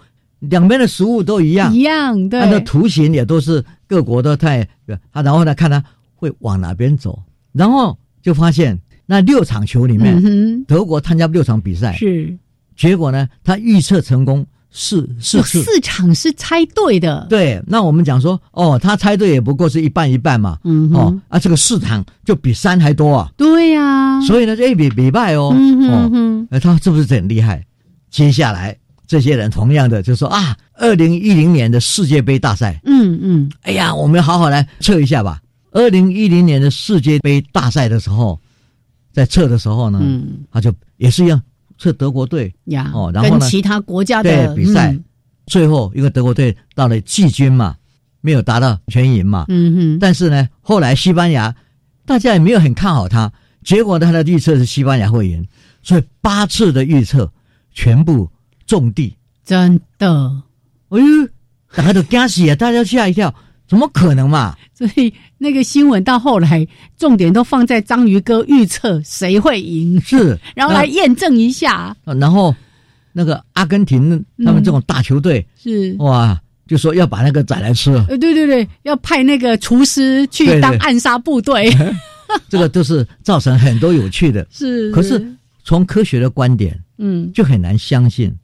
[0.50, 4.66] 两边的食物都一样，一样，对，它的图形也都是各国都太，
[5.12, 5.82] 他然后呢，看他
[6.14, 12.36] 会往哪边走，然后就发现那六场球里面，德国参加六场比赛，是。
[12.76, 15.62] 结果呢，他预测成功四四次。
[15.62, 27.64] 四场是猜对的，对，那我们讲说，哦，他猜对也不过是一半一半嘛，嗯哦，啊，这个四场就比三还多啊，对呀，所以呢，这一比比败哦，嗯哼哦，他是不是很厉害？
[28.10, 28.76] 接下来
[29.12, 35.38] 这些人同样的就说啊，二零一零年的世界杯大赛，嗯嗯，哎呀，我们好好来测一下吧。
[35.70, 38.40] 二零一零年的世界杯大赛的时候，
[39.12, 40.46] 在测的时候呢，嗯。
[40.50, 41.38] 他就也是一样
[41.76, 44.92] 测德国队，呀，哦然后呢其他国家的对比赛。
[44.92, 45.04] 嗯。
[45.44, 47.76] 最后一个德国队到了季军嘛，
[48.22, 49.44] 没有达到全赢嘛。
[49.48, 51.54] 嗯哼，但是呢，后来西班牙
[52.06, 53.30] 大家也没有很看好他，
[53.62, 55.46] 结果呢，他的预测是西班牙会赢，
[55.82, 57.30] 所以八次的预测
[57.74, 58.30] 全部
[58.72, 59.14] 中地。
[59.44, 60.08] 真的，
[60.88, 61.28] 哎呦，
[61.76, 62.54] 大家都惊死啊！
[62.54, 63.34] 大家吓一跳，
[63.68, 64.56] 怎么可能嘛？
[64.72, 72.54] 所以那个新闻到后来重点都放在章鱼哥预测谁会赢，是， 然后来验证一下，然后
[73.12, 75.94] 那个阿根廷他们这种大球队，是。
[75.98, 81.70] 哇，就说要把那个宰来吃，呃，对对对，要派那个厨师去当暗杀部队，
[82.48, 84.46] 这个都是造成很多有趣的。
[84.50, 84.90] 是。
[84.92, 85.22] 可是
[85.62, 88.34] 从科学的观点，嗯，就很难相信，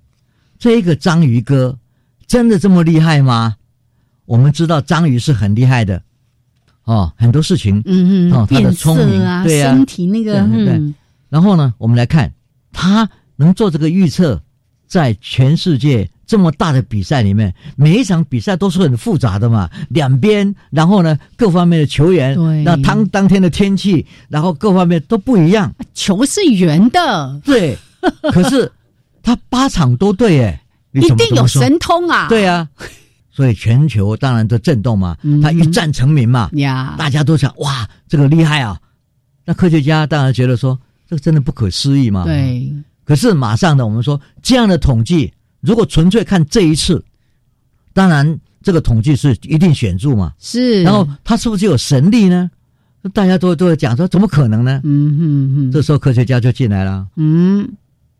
[0.58, 1.78] 这个章鱼哥
[2.26, 3.56] 真的这么厉害吗？
[4.26, 6.02] 我们知道章鱼是很厉害的，
[6.84, 10.94] 哦，很多事情，嗯嗯，哦他的聪明啊，对啊身体那个，对对嗯，
[11.28, 12.32] 然后呢，我们来看
[12.72, 14.42] 他能做这个预测，
[14.86, 22.64] 在全世界这么大的比赛里面，每一场比赛都是很复杂的嘛，两边，然后呢，各方面的球员，对。
[22.64, 27.78] 那当当天的天气，然后各方面都不一样，球是圆的，对，
[28.32, 28.70] 可是
[29.28, 30.62] 他八场都对，哎，
[30.92, 32.28] 一定有神通啊！
[32.30, 32.66] 对啊，
[33.30, 38.80] 所以全球当然都震动嘛，嗯他一战成名嘛，呀，大家都想哇，这个厉害啊！
[39.44, 42.24] 那科学家当然觉得说，这个真的不可思议嘛。。
[42.24, 42.72] 对，
[43.04, 47.04] 可是马上呢，我们说这样的统计，如果纯粹看这一次，
[47.92, 50.32] 当然这个统计是一定显著嘛。
[50.38, 50.82] 是。
[50.82, 52.50] 然后他是不是有神力呢？
[53.12, 54.80] 大家都都在讲说，怎么可能呢？
[54.84, 57.06] 嗯哼哼，这时候科学家就进来了。
[57.16, 57.68] 嗯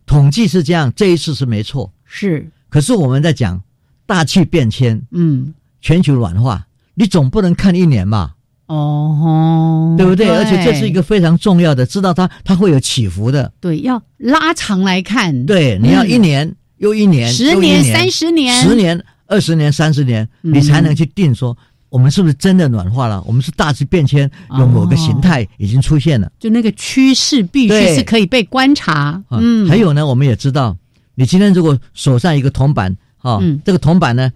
[0.09, 1.93] 统计是这样，这一次是没错。
[2.05, 3.63] 是，可是我们在讲
[4.07, 8.35] 大气变迁、嗯全球暖化，你总不能看一年吧？
[8.67, 10.29] 哦，对不对？
[10.29, 13.53] 而且这是一个非常重要的，知道它它会有起伏的。
[13.61, 21.57] 对，要拉长来看，对，你要一年、又一年、嗯十年、三十年、十年、二十年、三十年，嗯你才能去定说
[21.91, 23.23] 我们是不是真的暖化了？
[23.27, 26.31] 我们是大致变迁有某个形态已经出现了。
[26.39, 28.93] 就那个趋势必须是可以被观察。
[28.93, 30.77] 啊，嗯，还有呢，我们也知道，
[31.15, 33.61] 你今天如果手上一个铜板，啊，嗯。
[33.65, 34.31] 这个铜板呢，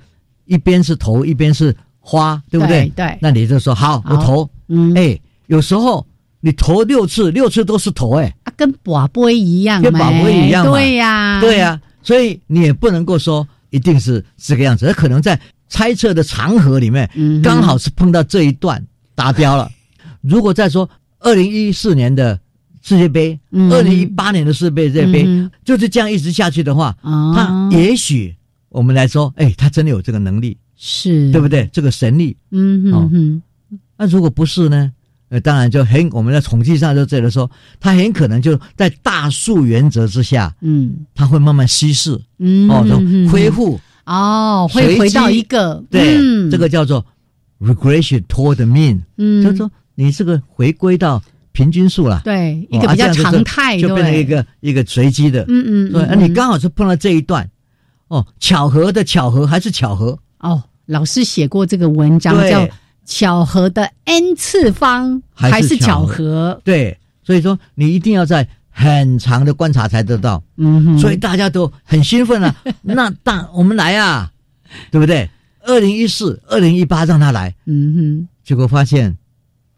[0.46, 2.86] 一边是头，一边是花，对不对？
[2.96, 3.18] 对对。
[3.20, 4.24] 那你就说好，我好。
[4.24, 4.50] 投。
[4.68, 6.06] 嗯，哎，有时候
[6.40, 10.72] 你投六次，六次都是投，哎，啊，跟宝贝一样，跟宝贝一样嘛。
[10.72, 15.38] 对呀，对呀、所以你也不能够说一定是这个样子，可能在
[15.72, 17.08] 猜测的长河里面，
[17.42, 19.70] 刚好是碰到这一段达标了。
[20.20, 22.38] 如果再说二零一四年的
[22.82, 28.36] 世界杯，嗯二零一八年的世界杯，嗯就是这样一直下去的话，啊他也许
[28.68, 31.66] 我们来说，哎，他真的有这个能力，是对不对？
[31.72, 32.36] 这个神力。
[32.50, 33.42] 嗯哼哼，
[33.96, 34.92] 那如果不是呢？
[35.30, 42.84] 呃，当然就很我们在统计上就这个说，他很可能就在大数原则之下，嗯它会慢慢稀释，嗯，哦，
[43.32, 43.80] 恢复。
[44.04, 46.50] 哦，会回到一个对，嗯。
[46.50, 47.04] 这个叫做
[47.60, 54.20] regression toward the mean，、嗯，就是说你这个回归到平均数了，对一哦个比较常态，就变成对。
[54.20, 56.34] 一个一个随机的，嗯嗯，对，嗯啊，你嗯。
[56.34, 57.48] 刚好是碰到这一段，
[58.08, 62.68] 哦，巧合的巧合还是巧合，哦，老师写过这个文章叫
[63.06, 66.60] “巧合的 n 次方还是巧合。
[66.64, 70.42] 对，所以说你一定要在很长的观察才得到，”。
[70.58, 74.32] 嗯哼，所以大家都很兴奋啊， 那大我们来啊，
[74.90, 75.30] 对不对？
[75.64, 79.16] 二零一四、二零一八让他来，嗯哼，结果发现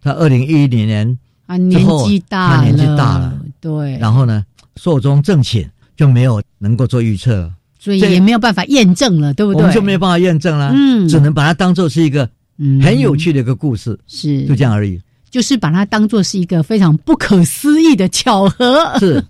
[0.00, 4.42] 他二零一零年啊，年纪大了，他年纪大了，对，然后呢，
[4.76, 7.34] 寿终正寝，就没有能够做预测。
[7.34, 9.60] 了，所以也没有办法验证了，对不对？
[9.60, 11.06] 我们就没有办法验证了，嗯。
[11.06, 12.80] 只能把它当做是一个嗯。
[12.80, 14.46] 很有趣的一个故事，是。
[14.46, 14.98] 就这样而已。
[15.34, 19.24] 就是把它当做是一个非常不可思议的巧合，是，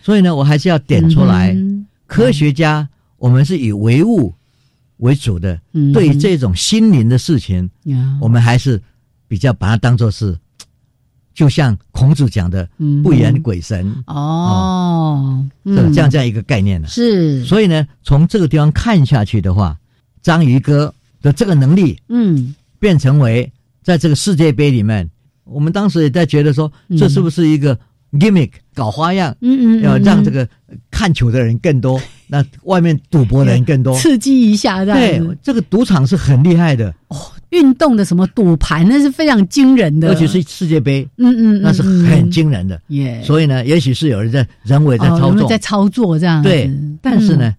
[0.00, 4.32] 所以呢，我还是要点出来，嗯科学家我们是以唯物
[4.98, 8.16] 为主的，嗯对于这种心灵的事情，呀。
[8.20, 8.80] 我们还是
[9.26, 10.38] 比较把它当做是，
[11.34, 13.92] 就像孔子讲的嗯“不言鬼神。
[14.06, 15.92] 哦，”这嗯。
[15.92, 16.86] 这样这样一个概念呢。
[16.86, 19.76] 是，所以呢，从这个地方看下去的话，
[20.22, 22.54] 章鱼哥的这个能力嗯。
[22.78, 25.10] 变成为在这个世界杯里面，
[25.52, 26.96] 我们当时也在觉得说，嗯。
[26.96, 27.78] 这是不是一个
[28.12, 30.46] gimmick 搞花样，嗯嗯，要让这个
[30.90, 36.94] 看球的人更多， 那外面赌博的人更多，刺激一下，对，这个赌场是很厉害的。
[37.08, 37.16] 哦。
[37.52, 42.80] 运动的什么赌盘那是非常惊人的，尤其是世界杯，嗯嗯，那是很惊人的。
[42.86, 46.18] 耶，所以呢，也许是有人在人为在操作，在操作。
[46.18, 46.42] 这样。
[46.42, 46.70] 对，
[47.02, 47.54] 但是呢，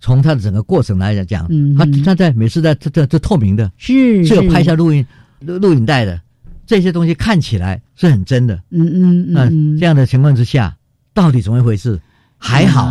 [0.00, 5.06] 从他的整个过程来讲，他他在每次在这这这透明的，是是有拍下录音
[5.40, 6.18] 录录影带的，
[6.66, 8.60] 这些东西看起来是很真的。
[8.70, 10.76] 嗯嗯嗯，这样的情况之下，
[11.14, 12.00] 到底怎么一回事？
[12.38, 12.90] 还好，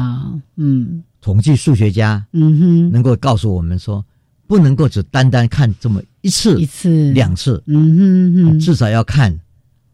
[0.56, 4.04] 嗯，统计数学家，嗯哼，能够告诉我们说。
[4.48, 9.36] 不能够只单单看这么一次、一次、两次，嗯哼哼，至少要看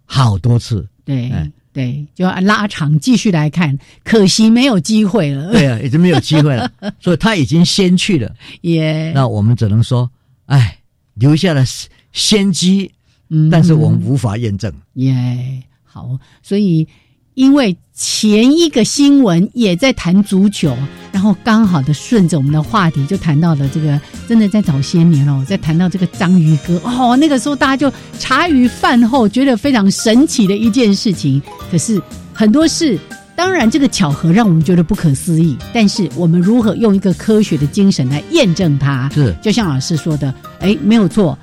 [0.04, 0.86] 好多次。
[1.06, 1.32] 对，
[1.72, 3.80] 对，就要拉长继续来看。
[4.04, 5.54] 可惜没有机会了。
[5.54, 6.70] 对啊，已经没有机会了，
[7.00, 8.36] 所以他已经先去了。
[8.64, 10.12] 耶，那我们只能说，
[10.48, 10.80] 哎，
[11.14, 11.64] 留下了
[12.12, 12.92] 先机，
[13.32, 14.72] 嗯，但是我们无法验证。
[14.94, 16.88] 耶，好，所以。
[17.34, 20.76] 因为前一个新闻也在谈足球，
[21.14, 31.42] 然后刚好的顺着我们的话题就谈到了这个，真的在早些年哦，在谈到这个章鱼哥哦，那个时候大家就茶余饭后觉得非常神奇的一件事情。
[31.72, 32.00] 可是
[32.34, 33.00] 很多事，
[33.34, 39.10] 当然这个巧合让我们觉得不可思议，但是我们如何用一个科学的精神来验证它？
[39.14, 41.40] 是就像老师说的，哎，没有错，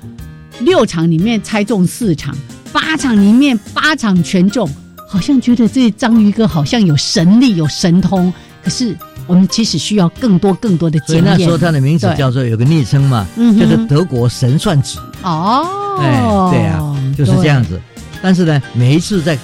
[0.61, 2.35] 六场里面猜中四场，
[2.71, 4.69] 八场里面八场全中。
[5.07, 8.31] 好像觉得这章鱼哥好像有神力、有神通，
[8.63, 8.95] 可是
[9.25, 11.25] 我们其实需要更多、更多的经验。
[11.25, 14.99] 所以那时候他的名字叫做有个昵称嘛，就是德国神算子。
[15.23, 15.65] 哦，
[15.99, 17.81] 哎，对啊，就是这样子。
[18.21, 19.35] 但是呢，每一次在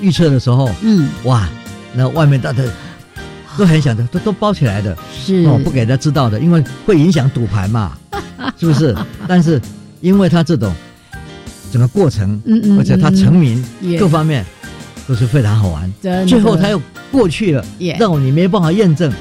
[0.00, 1.46] 预测的时候，嗯，哇，
[1.92, 2.62] 那外面大家
[3.58, 7.92] 都很想的，都都包起来的，是哦，不给他知道的，因为会影响赌盘嘛，
[8.58, 8.96] 是不是？
[9.28, 9.60] 但是
[10.02, 10.70] 因为他这种
[11.72, 13.64] 整个过程，嗯嗯，而且他成名
[13.98, 14.44] 各方面。
[15.04, 15.92] 都是非常好玩，
[16.28, 16.80] 最后他又
[17.10, 17.64] 过去了，
[17.98, 19.12] 让你没办法验证，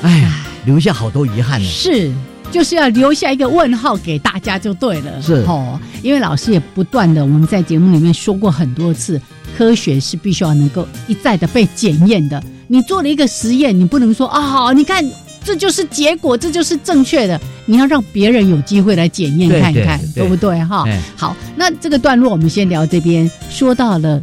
[0.00, 0.32] 哎，
[0.64, 1.68] 留下好多遗憾呢。
[1.68, 2.10] 是，
[2.50, 5.20] 就是要留下一个问号给大家就对了。
[5.20, 9.20] 是哦，因为老师也不断的我们在节目里面说过很多次，
[9.58, 12.42] 科学是必须要能够一再的被检验的。
[12.66, 15.04] 你做了一个实验，你不能说啊，好，你看
[15.46, 20.62] 这就是结果，这就是正确的，你要让别人有机会来检验看看，对不对？
[20.64, 20.84] 哈，
[21.16, 24.20] 好，那这个段落我们先聊这边，说到了。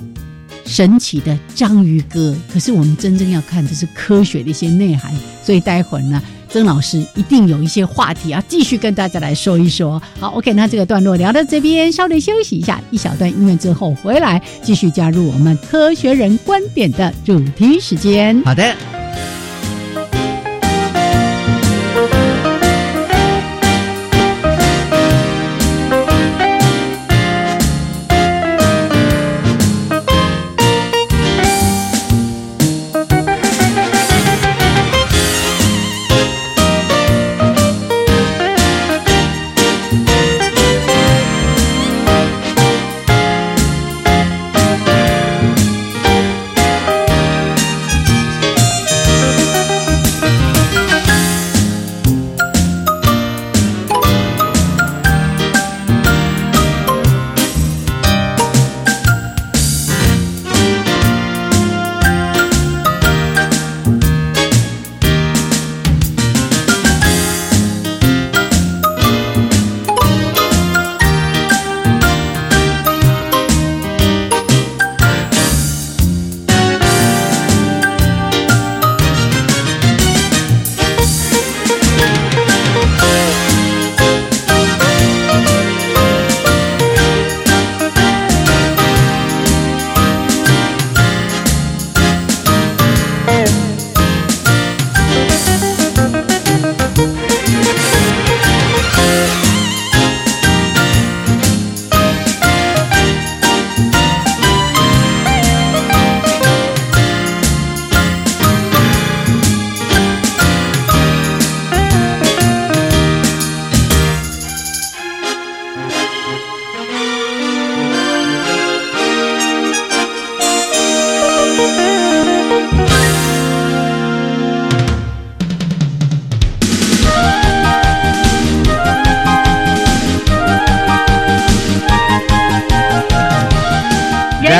[0.65, 5.13] 神奇的章鱼哥，可是我们真正要看的是科学的一些内涵，
[5.43, 10.01] 所以待会儿呢，曾老师一定有一些话题要继续跟大家来说一说。
[10.21, 18.41] 好，OK，那这个段落聊到这边，稍微休息一下，一小段音乐之后回来继续加入我们科学人观点的主题时间。
[18.45, 18.73] 好的。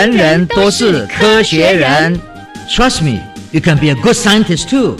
[0.03, 2.19] 人人都是科学人
[2.69, 3.21] ，Trust me,
[3.53, 4.97] you can be a good scientist too。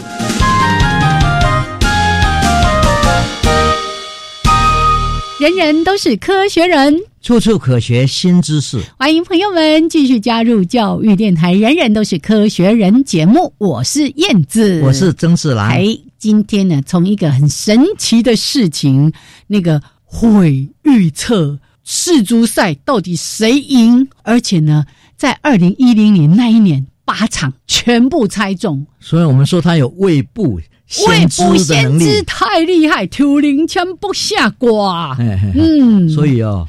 [5.38, 8.80] 人人都是科学人，处处可学新知识。
[8.98, 13.52] 欢迎朋友们继续加入教育电台《人人都是科学人》节目。
[13.58, 15.68] 我是燕子，我是曾世兰。
[15.68, 19.12] 哎，今天呢，从一个很神奇的事情，
[19.48, 24.84] 那个会预测世足赛到底谁赢，而且呢，
[25.16, 30.60] 在二零一零年那一年，八场全部猜中，所以我们说他有未卜。
[31.08, 35.16] 未卜先知太厉害，抽灵枪不下卦。
[35.54, 36.68] 嗯，所以哦，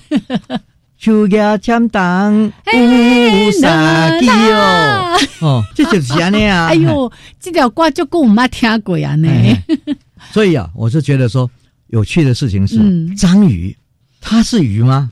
[0.97, 2.33] 手压枪挡
[2.73, 6.67] 无杀机哦，哦，这就是安尼啊。
[6.71, 7.11] 哎呦，
[7.41, 9.29] 这条卦就跟我妈听过呀呢。
[10.31, 11.47] 所以啊，我是觉得说，
[11.87, 12.77] 有趣的事情是，
[13.15, 13.75] 章鱼，
[14.27, 15.11] 它是鱼吗？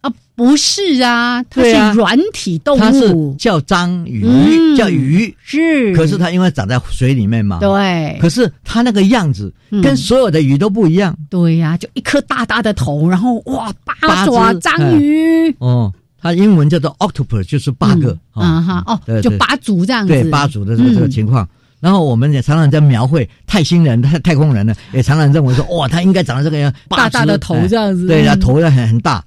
[0.00, 5.94] 啊不是啊，它是软体动物，它是叫章鱼，叫鱼是。
[5.94, 8.18] 可是它因为长在水里面嘛，对。
[8.20, 9.52] 可是它那个样子
[9.82, 11.16] 跟所有的鱼都不一样。
[11.28, 15.54] 对呀，就一颗大大的头，然后哇，八爪章鱼。
[15.58, 20.12] 哦，它英文叫做 octopus，就是八个啊哈哦，就八组这样子。
[20.12, 21.46] 对，八组的这个这个情况。
[21.84, 28.06] 然后我们也常常在描绘太星人、太太空人呢，也常常认为说， 哇，他应该长得这个样，大大的头这样子。
[28.06, 29.22] 对，他头要很很大。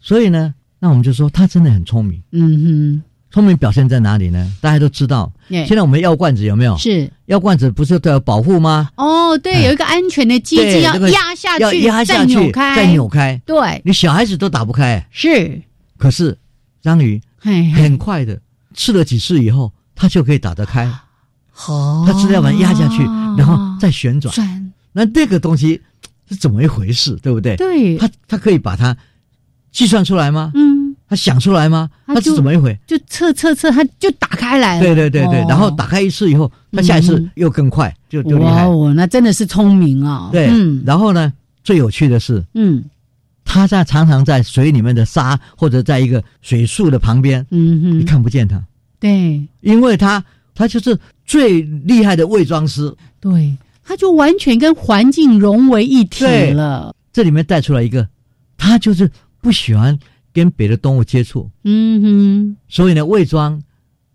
[0.00, 2.22] 所以呢，那我们就说他真的很聪明。
[2.30, 3.02] 嗯哼，
[3.32, 4.52] 聪明表现在哪里呢？
[4.60, 6.76] 大家都知道，现在我们药罐子有没有？
[6.78, 8.88] 是药罐子不是都要保护吗？
[8.94, 13.42] 哦，对，有一个安全的机制要压下去，压下去，再扭开，再扭开。
[13.44, 15.04] 对，你小孩子都打不开。
[15.10, 15.60] 是，
[15.98, 16.38] 可是
[16.80, 17.20] 章鱼
[17.74, 18.40] 很快的
[18.74, 20.88] 吃了几次以后，它就可以打得开。
[21.58, 23.02] 好，它知道把它压下去，
[23.38, 24.34] 然后再旋转。
[24.92, 25.80] 那这个东西
[26.28, 27.16] 是怎么一回事？
[27.22, 27.56] 对不对？
[27.56, 28.94] 对，它它可以把它。
[29.72, 30.52] 计算出来吗？
[30.54, 31.90] 嗯，它想出来吗？
[32.06, 32.74] 他是怎么一回？
[32.86, 34.80] 就测测测，它就打开来了。
[34.80, 38.64] 对对对对，然后打开一次以后，它下一次又更快，就就厉害。
[38.64, 40.30] 哦，那真的是聪明啊！
[40.32, 40.50] 对，
[40.86, 41.30] 然后呢，
[41.62, 42.82] 最有趣的是，嗯，
[43.44, 48.64] 它在常常在水里面的沙或者在一个水树的旁边，嗯哼，你看不见它。
[48.98, 50.24] 对，因为他
[50.56, 52.92] 他就是最厉害的伪装师。
[53.20, 56.92] 对，他就完全跟环境融为一体了。
[57.12, 58.08] 这里面带出来一个，
[58.56, 59.08] 他就是。
[59.38, 59.96] 不喜欢
[60.32, 63.62] 跟别的动物接触，嗯哼，所以呢，伪装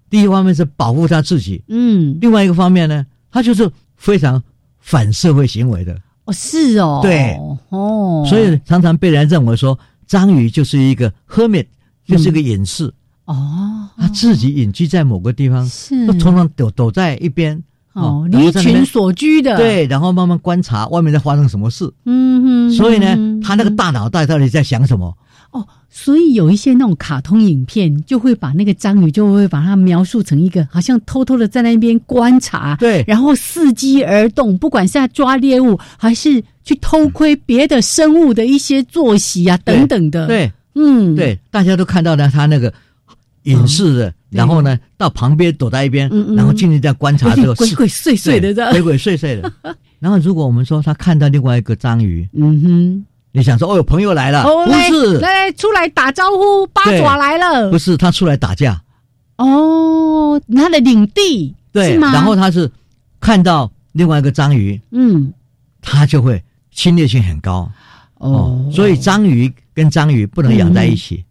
[0.10, 4.44] 第一方面是保护他自己，嗯，另外一个方面呢，他就是非常
[4.82, 7.38] 反社会行为的，哦，是哦，对，
[7.70, 11.68] 哦，所以常常被人认为说章鱼就是一个 hermit，
[12.06, 12.94] 就是一个隐士，
[13.32, 17.62] 哦，他自己隐居在某个地方，是，通常躲躲在一边。
[17.94, 21.92] 哦，离群所居的，对，然后慢慢观察外面在发生什么事。
[22.06, 25.14] 嗯哼，所以呢，他那个大脑袋到底在想什么？
[25.52, 40.28] 哦，所以有一些那种卡通影片，就会把那个章鱼就会把它描述成一个好像偷偷的在那边观察，对，然后伺机而动，不管是在抓猎物，还是去偷窥别的生物的一些作息啊等等的。
[40.28, 42.74] 对，嗯，对，大家都看到了他那个
[43.44, 44.14] 隐士的。
[44.30, 49.52] 然后呢，到旁边躲在一边，然后静静在观察这个鬼鬼祟祟的，这鬼鬼祟祟的。
[50.00, 58.82] 然后如果我们说他看到另外一个章鱼，嗯哼，你想说哦，有朋友来了，不是，来出来打招呼，八爪来了，不是他出来打架，
[59.36, 62.72] 哦，他的领地对，然后他是
[63.20, 65.34] 看到另外一个章鱼，嗯，
[65.82, 67.70] 他就会侵略性很高，
[68.16, 71.26] 哦，所以章鱼跟章鱼不能养在一起。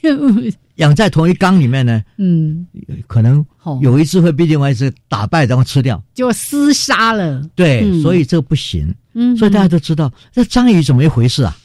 [0.80, 2.66] 养在同一缸里面呢，嗯，
[3.06, 3.44] 可能
[3.80, 7.42] 有一只会被另外一只打败，然后吃掉，就厮杀了。
[7.54, 8.92] 对，所以这不行。
[9.12, 11.56] 嗯，所以大家都知道，这章鱼怎么一回事啊？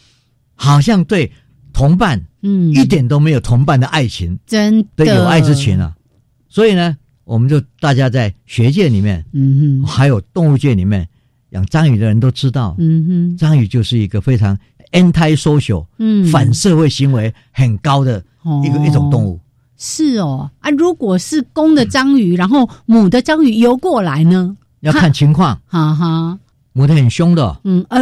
[0.55, 1.31] 好像对
[1.71, 5.05] 同伴，嗯，一点都没有同伴的爱情，真的。
[5.05, 5.95] 有爱之情啊。
[6.49, 11.07] 所以呢，我们就大家在学界里面，嗯哼，还有动物界里面
[11.51, 14.57] 养章鱼的人都知道，嗯哼，章鱼就是一个非常
[14.95, 18.23] anti-social，嗯，反社会行为很高的。
[18.63, 19.39] 一个一种动物。
[19.75, 20.47] 是哦。
[20.59, 25.59] 啊，如果是公的章鱼，然后母的章鱼游过来呢，要看情况。
[25.65, 26.37] 哈哈，
[26.73, 27.99] 母的很凶的，嗯呃，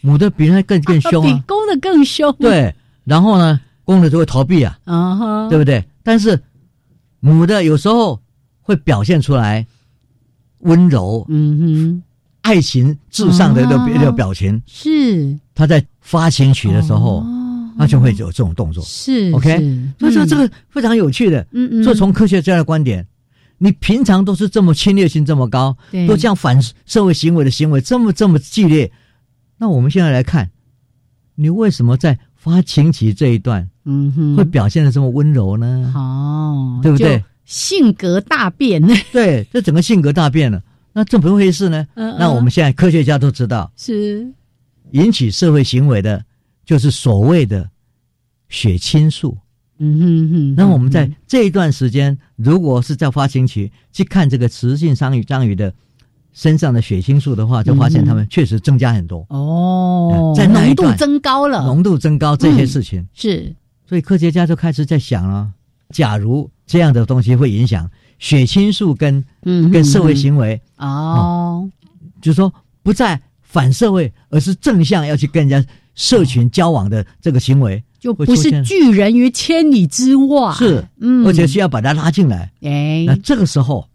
[0.00, 2.32] 母的比它更更凶啊， 比公的更凶。
[2.38, 2.72] 对，
[3.02, 5.84] 然后呢，公的就会逃避啊，啊哈，对不对？
[6.04, 6.40] 但是
[7.18, 8.20] 母的有时候
[8.62, 9.66] 会表现出来
[10.60, 12.02] 温柔，嗯哼，
[12.42, 15.36] 爱情至上的那个表情，是。
[15.52, 17.24] 他在发情曲的时候。
[17.76, 19.56] 那就会有这种动作，是 OK，
[19.98, 21.40] 所以说这个非常有趣的。
[21.52, 23.06] 嗯嗯，所以从科学家的观点，
[23.56, 25.74] 你平常都是这么侵略性这么高，
[26.06, 28.92] 都这样反社会行为的行为这么这么激烈，
[29.56, 30.50] 那我们现在来看，
[31.36, 35.90] 你为什么在发情期这一段，嗯哼，会表现的这么温柔呢？
[35.96, 37.24] 哦，对不对？
[37.46, 41.86] 性格大变， 对，这整个性格大变了，那怎么回事呢？
[41.94, 44.30] 那我们现在科学家都知道，是
[44.92, 46.24] 引起社会行为的。
[46.62, 47.68] 就是所谓的
[48.48, 49.36] 血清素。
[49.78, 50.54] 嗯哼哼。
[50.54, 55.74] 那我们在这一段时间，如果是在发情期去看这个雌性章鱼章鱼的
[56.32, 59.26] 身上的血清素的话，就发现它们确实增加很多。
[59.30, 63.52] 哦，在浓度增高了，浓度增高这些事情，是
[63.84, 65.50] 所以科学家就开始在想了：
[65.88, 71.68] 假如这样的东西会影响血清素跟嗯跟社会行为，哦，
[72.20, 72.52] 就是说
[72.84, 73.20] 不再
[73.50, 82.50] 反社会，而是正向要去跟人家社群交往的这个行为，就不是拒人于千里之外，是，嗯而且需要把他拉进来。
[82.62, 83.86] 哎，那这个时候，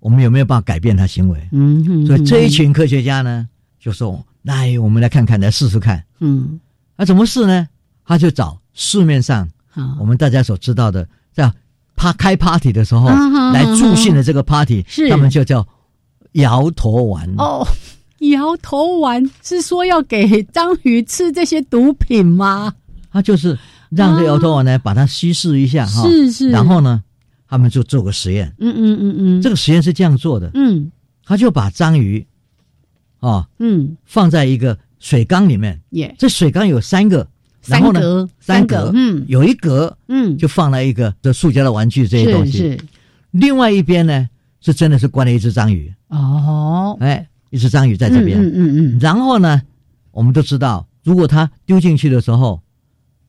[0.00, 1.48] 我们有没有办法改变他行为？
[1.52, 3.48] 嗯哼，所以这一群科学家呢，
[3.80, 6.04] 就说：“来，我们来看看，来试试看。
[6.20, 6.60] 嗯，
[6.96, 7.66] 那怎么试呢？
[8.04, 9.48] 他就找市面上
[9.98, 11.50] 我们大家所知道的，在
[11.94, 15.66] 趴开 party 的时候啊来助兴的这个 party，他们就叫
[16.32, 17.28] 摇头丸。
[17.36, 17.66] 哦，
[18.20, 22.74] 摇头丸是说要给章鱼吃这些毒品吗？
[23.10, 23.58] 他就是
[23.90, 26.50] 让这摇头丸呢，把它稀释一下哈，啊是是。
[26.50, 27.02] 然后呢，
[27.48, 28.54] 他们就做个实验。
[28.58, 30.90] 嗯嗯嗯嗯，这个实验是这样做的，嗯。
[31.24, 32.26] 他就把章鱼
[33.20, 33.96] 哦嗯。
[34.04, 37.18] 放在一个水缸里面，耶，这水缸有三个，
[37.66, 39.24] 然三后呢格三格，嗯。
[39.28, 42.78] 有一格嗯，就放了一个这塑胶的玩具这些东西，是是。
[43.30, 44.28] 另外一边呢
[44.60, 49.62] 是真的是关了一只章鱼，哦，哎，一只章鱼在这边，嗯嗯嗯然后呢，
[50.10, 52.60] 我们都知道，如果它丢进去的时候，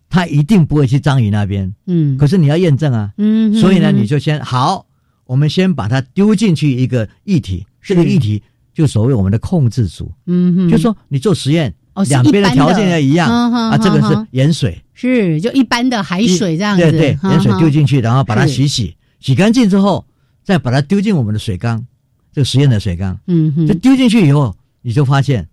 [0.09, 4.86] 它一定不会去章鱼那边，嗯，可是你要验证啊，嗯，所以呢，你就先好，
[5.26, 8.41] 我们先把它丢进去一个液体，这个液体
[8.74, 20.05] 就所谓我们的控制组，嗯哼，就说你做实验，哦是两边的条件要一样啊，这个是盐水，是就一般的海水这样子，对对，盐水丢进去，然后把它洗洗，洗干净之后，
[20.43, 21.86] 再把它丢进我们的水缸，
[22.32, 25.48] 这个实验的水缸，嗯哼，就丢进去以后，你就发现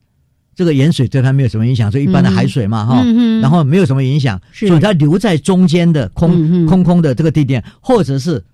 [0.54, 3.40] 这个盐水对它没有什么影响，就一般的海水嘛哈，嗯哼。
[3.40, 4.68] 然后没有什么影响，是。
[4.68, 8.44] 所以它留在中间的空、嗯空空的这个地点，或者是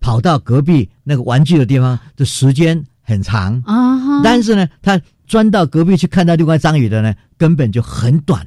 [0.00, 8.46] 跑到隔壁那个玩具的地方的时间很长，啊哈，但是呢，它钻到隔壁去看到另外章鱼的呢，根本就很短，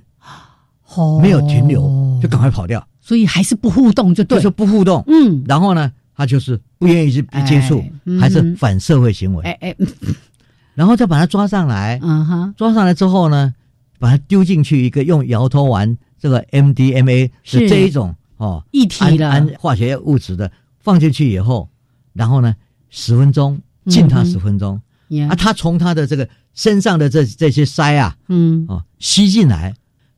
[0.95, 1.19] 哦。
[1.21, 7.83] 没有停留，就赶快跑掉，所以还是不互动就对，就是不互动，嗯，然后呢，他就是不愿意去接触，
[8.19, 9.75] 还是反社会行为，哎哎，
[10.75, 13.53] 然后再把他抓上来，嗯哈，抓上来之后呢，
[13.99, 17.59] 把他丢进去一个用摇头丸这个 MDMA 是。
[17.59, 21.69] 是这一种哦一体的化学物质的放进去以后，
[22.13, 22.55] 然后呢
[22.89, 29.73] 十分钟浸它嗯哼十分钟、呀啊，他从他的这个身上的这这些鳃啊嗯，哦吸进来，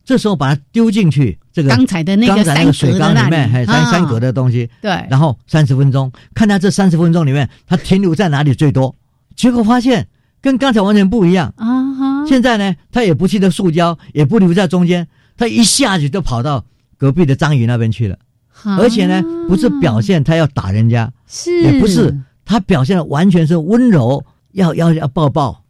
[0.05, 8.95] 这时候把它丢进去这个刚才的那个刚才那个水缸里面还有三三格的，东西，对，然后三十分钟，看他这三十分钟里面他停留在哪里最多，
[9.35, 10.07] 结果发现
[10.41, 11.53] 跟刚才完全不一样。
[11.57, 16.65] 啊哈，现在呢，他也不去的塑胶，也不留在中间，他一下子就跑到
[16.97, 18.17] 隔壁的章鱼那边去了。
[18.63, 21.61] 啊而且呢，不是表现他要打人家，是。
[21.61, 25.62] 也不是他表现的完全是温柔，要要要抱抱，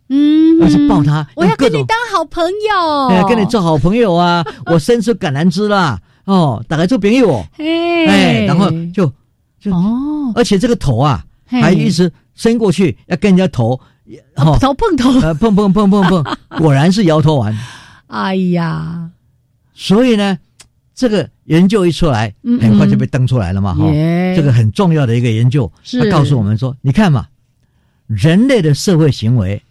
[0.59, 9.11] 嗯，要去抱他，我要跟你当好朋友， 哎跟你做好朋友啊， 我伸出橄榄枝啦，哦，打开做朋友，哎哎，然后就
[9.59, 13.79] 就，哦，而且这个头啊，还一直伸过去要跟人家头，
[14.35, 16.23] 哦，头碰头，呃碰碰碰碰碰，
[16.59, 17.57] 果然是摇头丸。
[18.07, 19.09] 哎呀，
[19.73, 20.37] 所以呢，
[20.93, 25.99] 这个研究一出来，嗯很快就被登出来了嘛，哈、耶这个很重要的一个研究，是。
[25.99, 27.25] 它告诉我们说，你看嘛，
[28.07, 29.61] 人类的社会行为，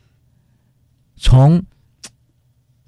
[1.17, 1.63] 从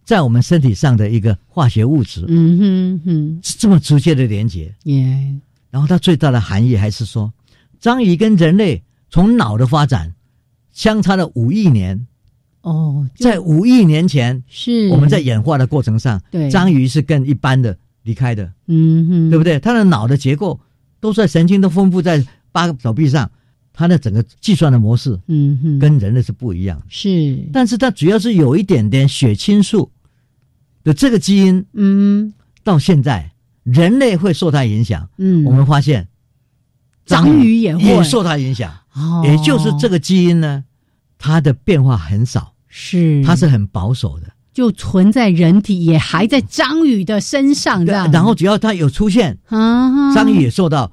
[0.05, 5.35] 在我们身体上的一个化学物质，嗯哼哼，是这么直接的连接，耶，
[5.71, 7.33] 然后它最大的含义还是说，
[7.81, 10.15] 章鱼跟人类从脑的发展
[10.73, 12.07] 相差了五亿年，
[12.61, 18.53] 哦，在五亿年前，是我们在演化的过程上，对章鱼是更一般的离开的。
[18.67, 19.59] 嗯哼，对不对？
[19.59, 20.61] 它的脑的结构
[21.01, 22.23] 都在神经都分布在
[22.53, 23.31] 八个手臂上，
[23.75, 26.87] 它的整个计算的模式嗯哼，跟人类是不一样的。
[26.89, 29.91] 是，但是它主要是有一点点血清素
[30.85, 32.33] 的这个基因，嗯。
[32.63, 33.31] 到现在
[33.63, 35.07] 人类会受它影响。
[35.19, 36.09] 嗯，我们发现
[37.05, 37.83] 章鱼也会。
[37.83, 40.65] 也受它影响，哦，也就是这个基因呢，
[41.19, 43.23] 它的变化很少，是。
[43.23, 44.33] 它是很保守的。
[44.55, 50.93] 就存在人体，也还在章鱼的身上这样，然后只要它有出现，啊，章鱼也受到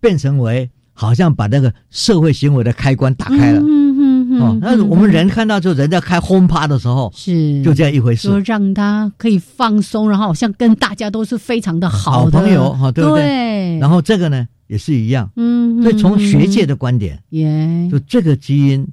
[0.00, 0.68] 变成为
[1.00, 3.60] 好像把那个社会行为的开关打开了。
[3.60, 7.62] 嗯哼哼哦，那我们人看到就人在开轰趴的时候，是。
[7.62, 8.26] 就这样一回事。
[8.26, 8.40] 说。
[8.40, 12.38] 让他可以放松，然后好像跟大家都是非常的好的。
[12.38, 13.22] 好朋友哈对不对？
[13.22, 18.84] 对，然后这个呢也是一样，嗯，所以从学界的观点，耶，就这个基因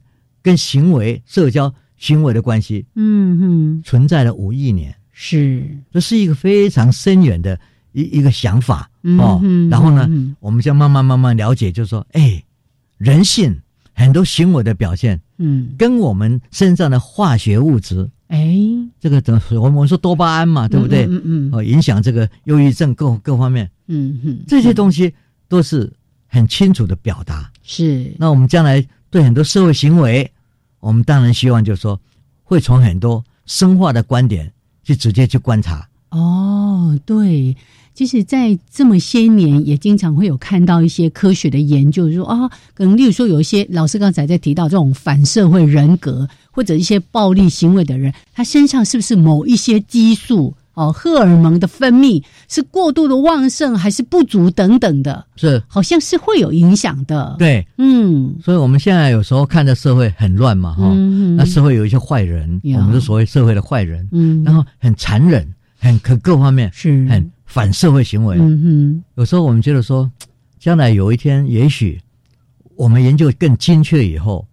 [0.44, 7.60] 跟行为、社交行为的关系嗯哼，存在了五亿年，是，这是一个非常深远的
[7.96, 9.40] 一一个想法哦。
[9.42, 12.44] 嗯然后呢，嗯我们就慢慢慢慢了解，就是说，哎，
[12.98, 13.60] 人性
[13.94, 18.56] 很多行为的表现，嗯，跟我们身上的化学物质，哎，
[19.00, 21.06] 这个怎我们说多巴胺嘛，对不对？
[21.06, 25.14] 嗯嗯哦，影响这个忧郁症各各方面，嗯嗯，这些东西
[25.48, 25.92] 都是
[26.28, 27.50] 很清楚的表达。
[27.64, 30.30] 是，那我们将来对很多社会行为，
[30.80, 32.00] 我们当然希望就是说，
[32.44, 34.52] 会从很多生化的观点
[34.84, 35.88] 去直接去观察。
[36.12, 37.56] 哦，对，
[37.96, 65.48] 其实，在这么些年，也经常会有看到一些科学的研究，说啊，可能例如说有一些老师刚才在提到这种反社会人格或者一些暴力行为的人，他身上是不是某一些激素哦，荷尔蒙的分泌是过度的旺盛还是不足等等的，是，好像是会有影响的。，对，嗯，所以我们现在有时候看的社会很乱嘛，哈、嗯那社会有一些坏人，我们是所谓社会的坏人，嗯，然后很残忍，
[65.80, 67.08] 很可各方面是。
[67.08, 68.36] 很反社会行为。
[68.38, 70.12] 嗯有时候我们觉得说，
[70.60, 71.98] 将来有一天，也许
[72.76, 74.46] 我们研究更精确以后，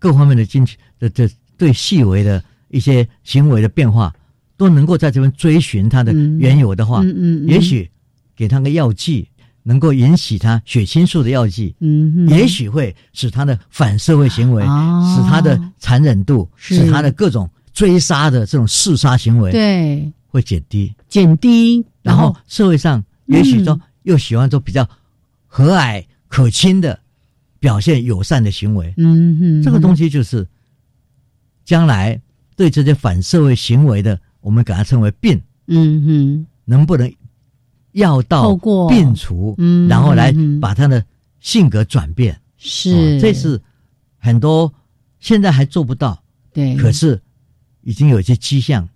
[0.00, 4.12] 各方面的精确的这对细微的一些行为的变化，
[4.56, 7.48] 都能够在这边追寻它的嗯缘由的话，嗯嗯嗯。
[7.48, 7.88] 也许
[8.34, 9.28] 给他个药剂，
[9.62, 20.10] 能够引起他血清素的药剂，嗯嗯，也许会使他的反社会行为，哦使他的残忍度，使他的各种追杀的这种嗜杀行为对。
[20.26, 20.92] 会减低。
[21.08, 23.80] 减低，然后社会上也许说嗯。
[24.04, 24.88] 又喜欢做比较
[25.46, 26.98] 和蔼可亲的
[27.58, 30.46] 表现友善的行为，嗯嗯，这个东西就是
[31.62, 32.18] 将来
[32.56, 37.12] 对这些反社会行为的，我们给它称为病，嗯嗯能不能
[37.92, 38.56] 药到
[38.88, 41.04] 病除，嗯然后来嗯把他的
[41.40, 43.60] 性格转变，是、哦这是
[44.16, 44.72] 很多
[45.20, 46.18] 现在还做不到，
[46.54, 47.20] 对，可是
[47.82, 48.88] 已经有一些迹象。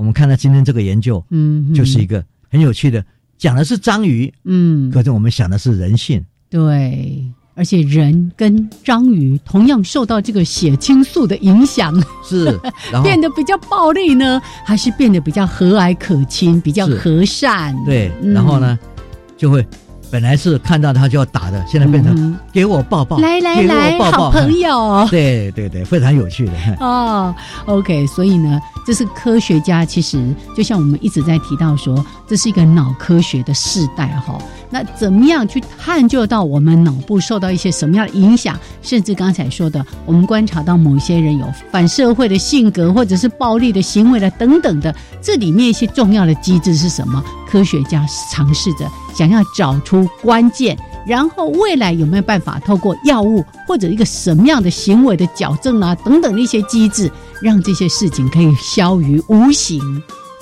[0.00, 3.04] 我们看到今天这个研究，嗯就是一个很有趣的，
[3.36, 4.90] 讲的是章鱼，嗯。
[4.90, 6.24] 可是我们想的是人性。
[6.48, 7.22] 对，
[7.54, 11.94] 而且人跟章鱼同样受到这个血清素的影响，
[12.26, 12.58] 是，
[13.04, 17.76] 变得比较暴力呢，还是变得比较和蔼可亲，比较和善？
[17.84, 18.32] 对，嗯。
[18.32, 18.78] 然后呢，
[19.36, 19.62] 就会
[20.10, 25.06] 本来是看到他就要打的，现在变成嗯给我抱抱，来来给我来，好朋友。
[25.10, 26.52] 对对对，非常有趣的。
[26.80, 27.34] 哦
[27.66, 34.36] ，OK，所以呢，这是科学家其实就像我们一直在提到说，这是一个脑科学的世代哈。
[34.70, 38.58] 那怎么样去探究到我们脑部受到一些什么样的影响？
[38.82, 47.22] 甚至刚才说的，我们观察到某些人有反社会的性格，或者是暴力的行为的等等的，这里面一些重要的机制是什么？
[47.48, 57.10] 科学家尝试着想要找出关键，然后未来有没有办法透过药物或者一个什么样的行为的矫正啊等等的一些机制，
[57.42, 59.80] 让这些事情可以消于无形。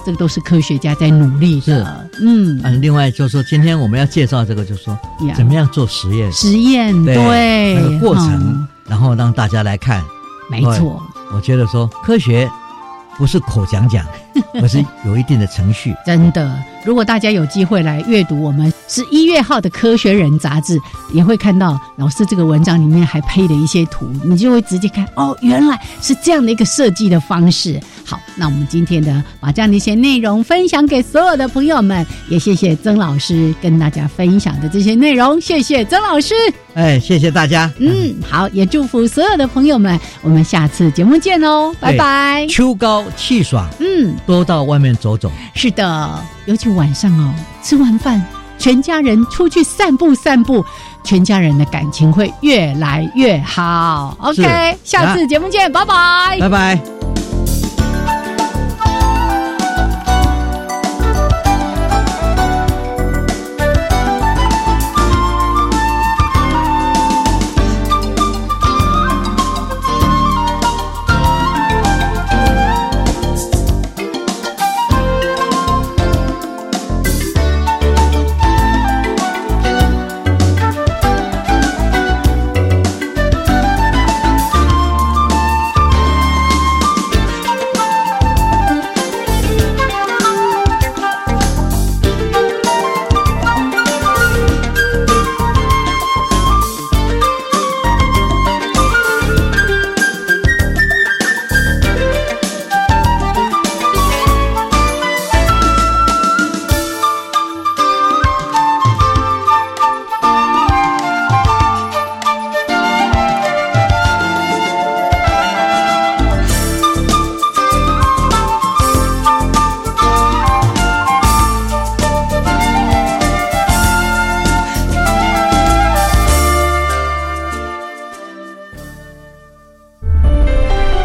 [0.08, 2.08] 这个都是科学家在努力的。
[2.22, 4.98] 嗯，嗯，另外就是说，今天我们要介绍这个，就是说
[5.36, 7.74] 怎么样做实验，实验对对。
[7.74, 10.02] 那个过程嗯，然后让大家来看。
[10.48, 11.02] 没错，
[11.34, 12.50] 我觉得说科学
[13.18, 14.02] 不是口讲讲，
[14.62, 15.94] 而是有一定的程序。
[16.04, 16.58] 真的。
[16.84, 20.78] 如果大家有机会来阅读我们十一月号的《科学人》杂志，
[21.12, 27.78] 也会看到老师这个文章里面还配了一些图，你就会直接看哦，原来是这样的一个设计的方式。
[28.06, 36.32] 好，那我们今天的，把这样的一些内容分享给所有的朋友们，也谢谢曾老师跟大家分享的这些内容，谢谢曾老师。
[36.74, 37.70] 哎，谢谢大家。
[37.80, 42.46] 嗯，好，也祝福所有的朋友们，我们下次节目见哦，拜拜。
[42.48, 45.30] 秋高气爽，嗯，多到外面走走。
[45.54, 48.22] 是的，尤其晚上哦，吃完饭，
[48.58, 50.64] 全家人出去散步散步，
[51.02, 54.14] 全家人的感情会越来越好。
[54.20, 56.38] OK，下次节目见，拜拜。
[56.38, 57.07] 拜拜。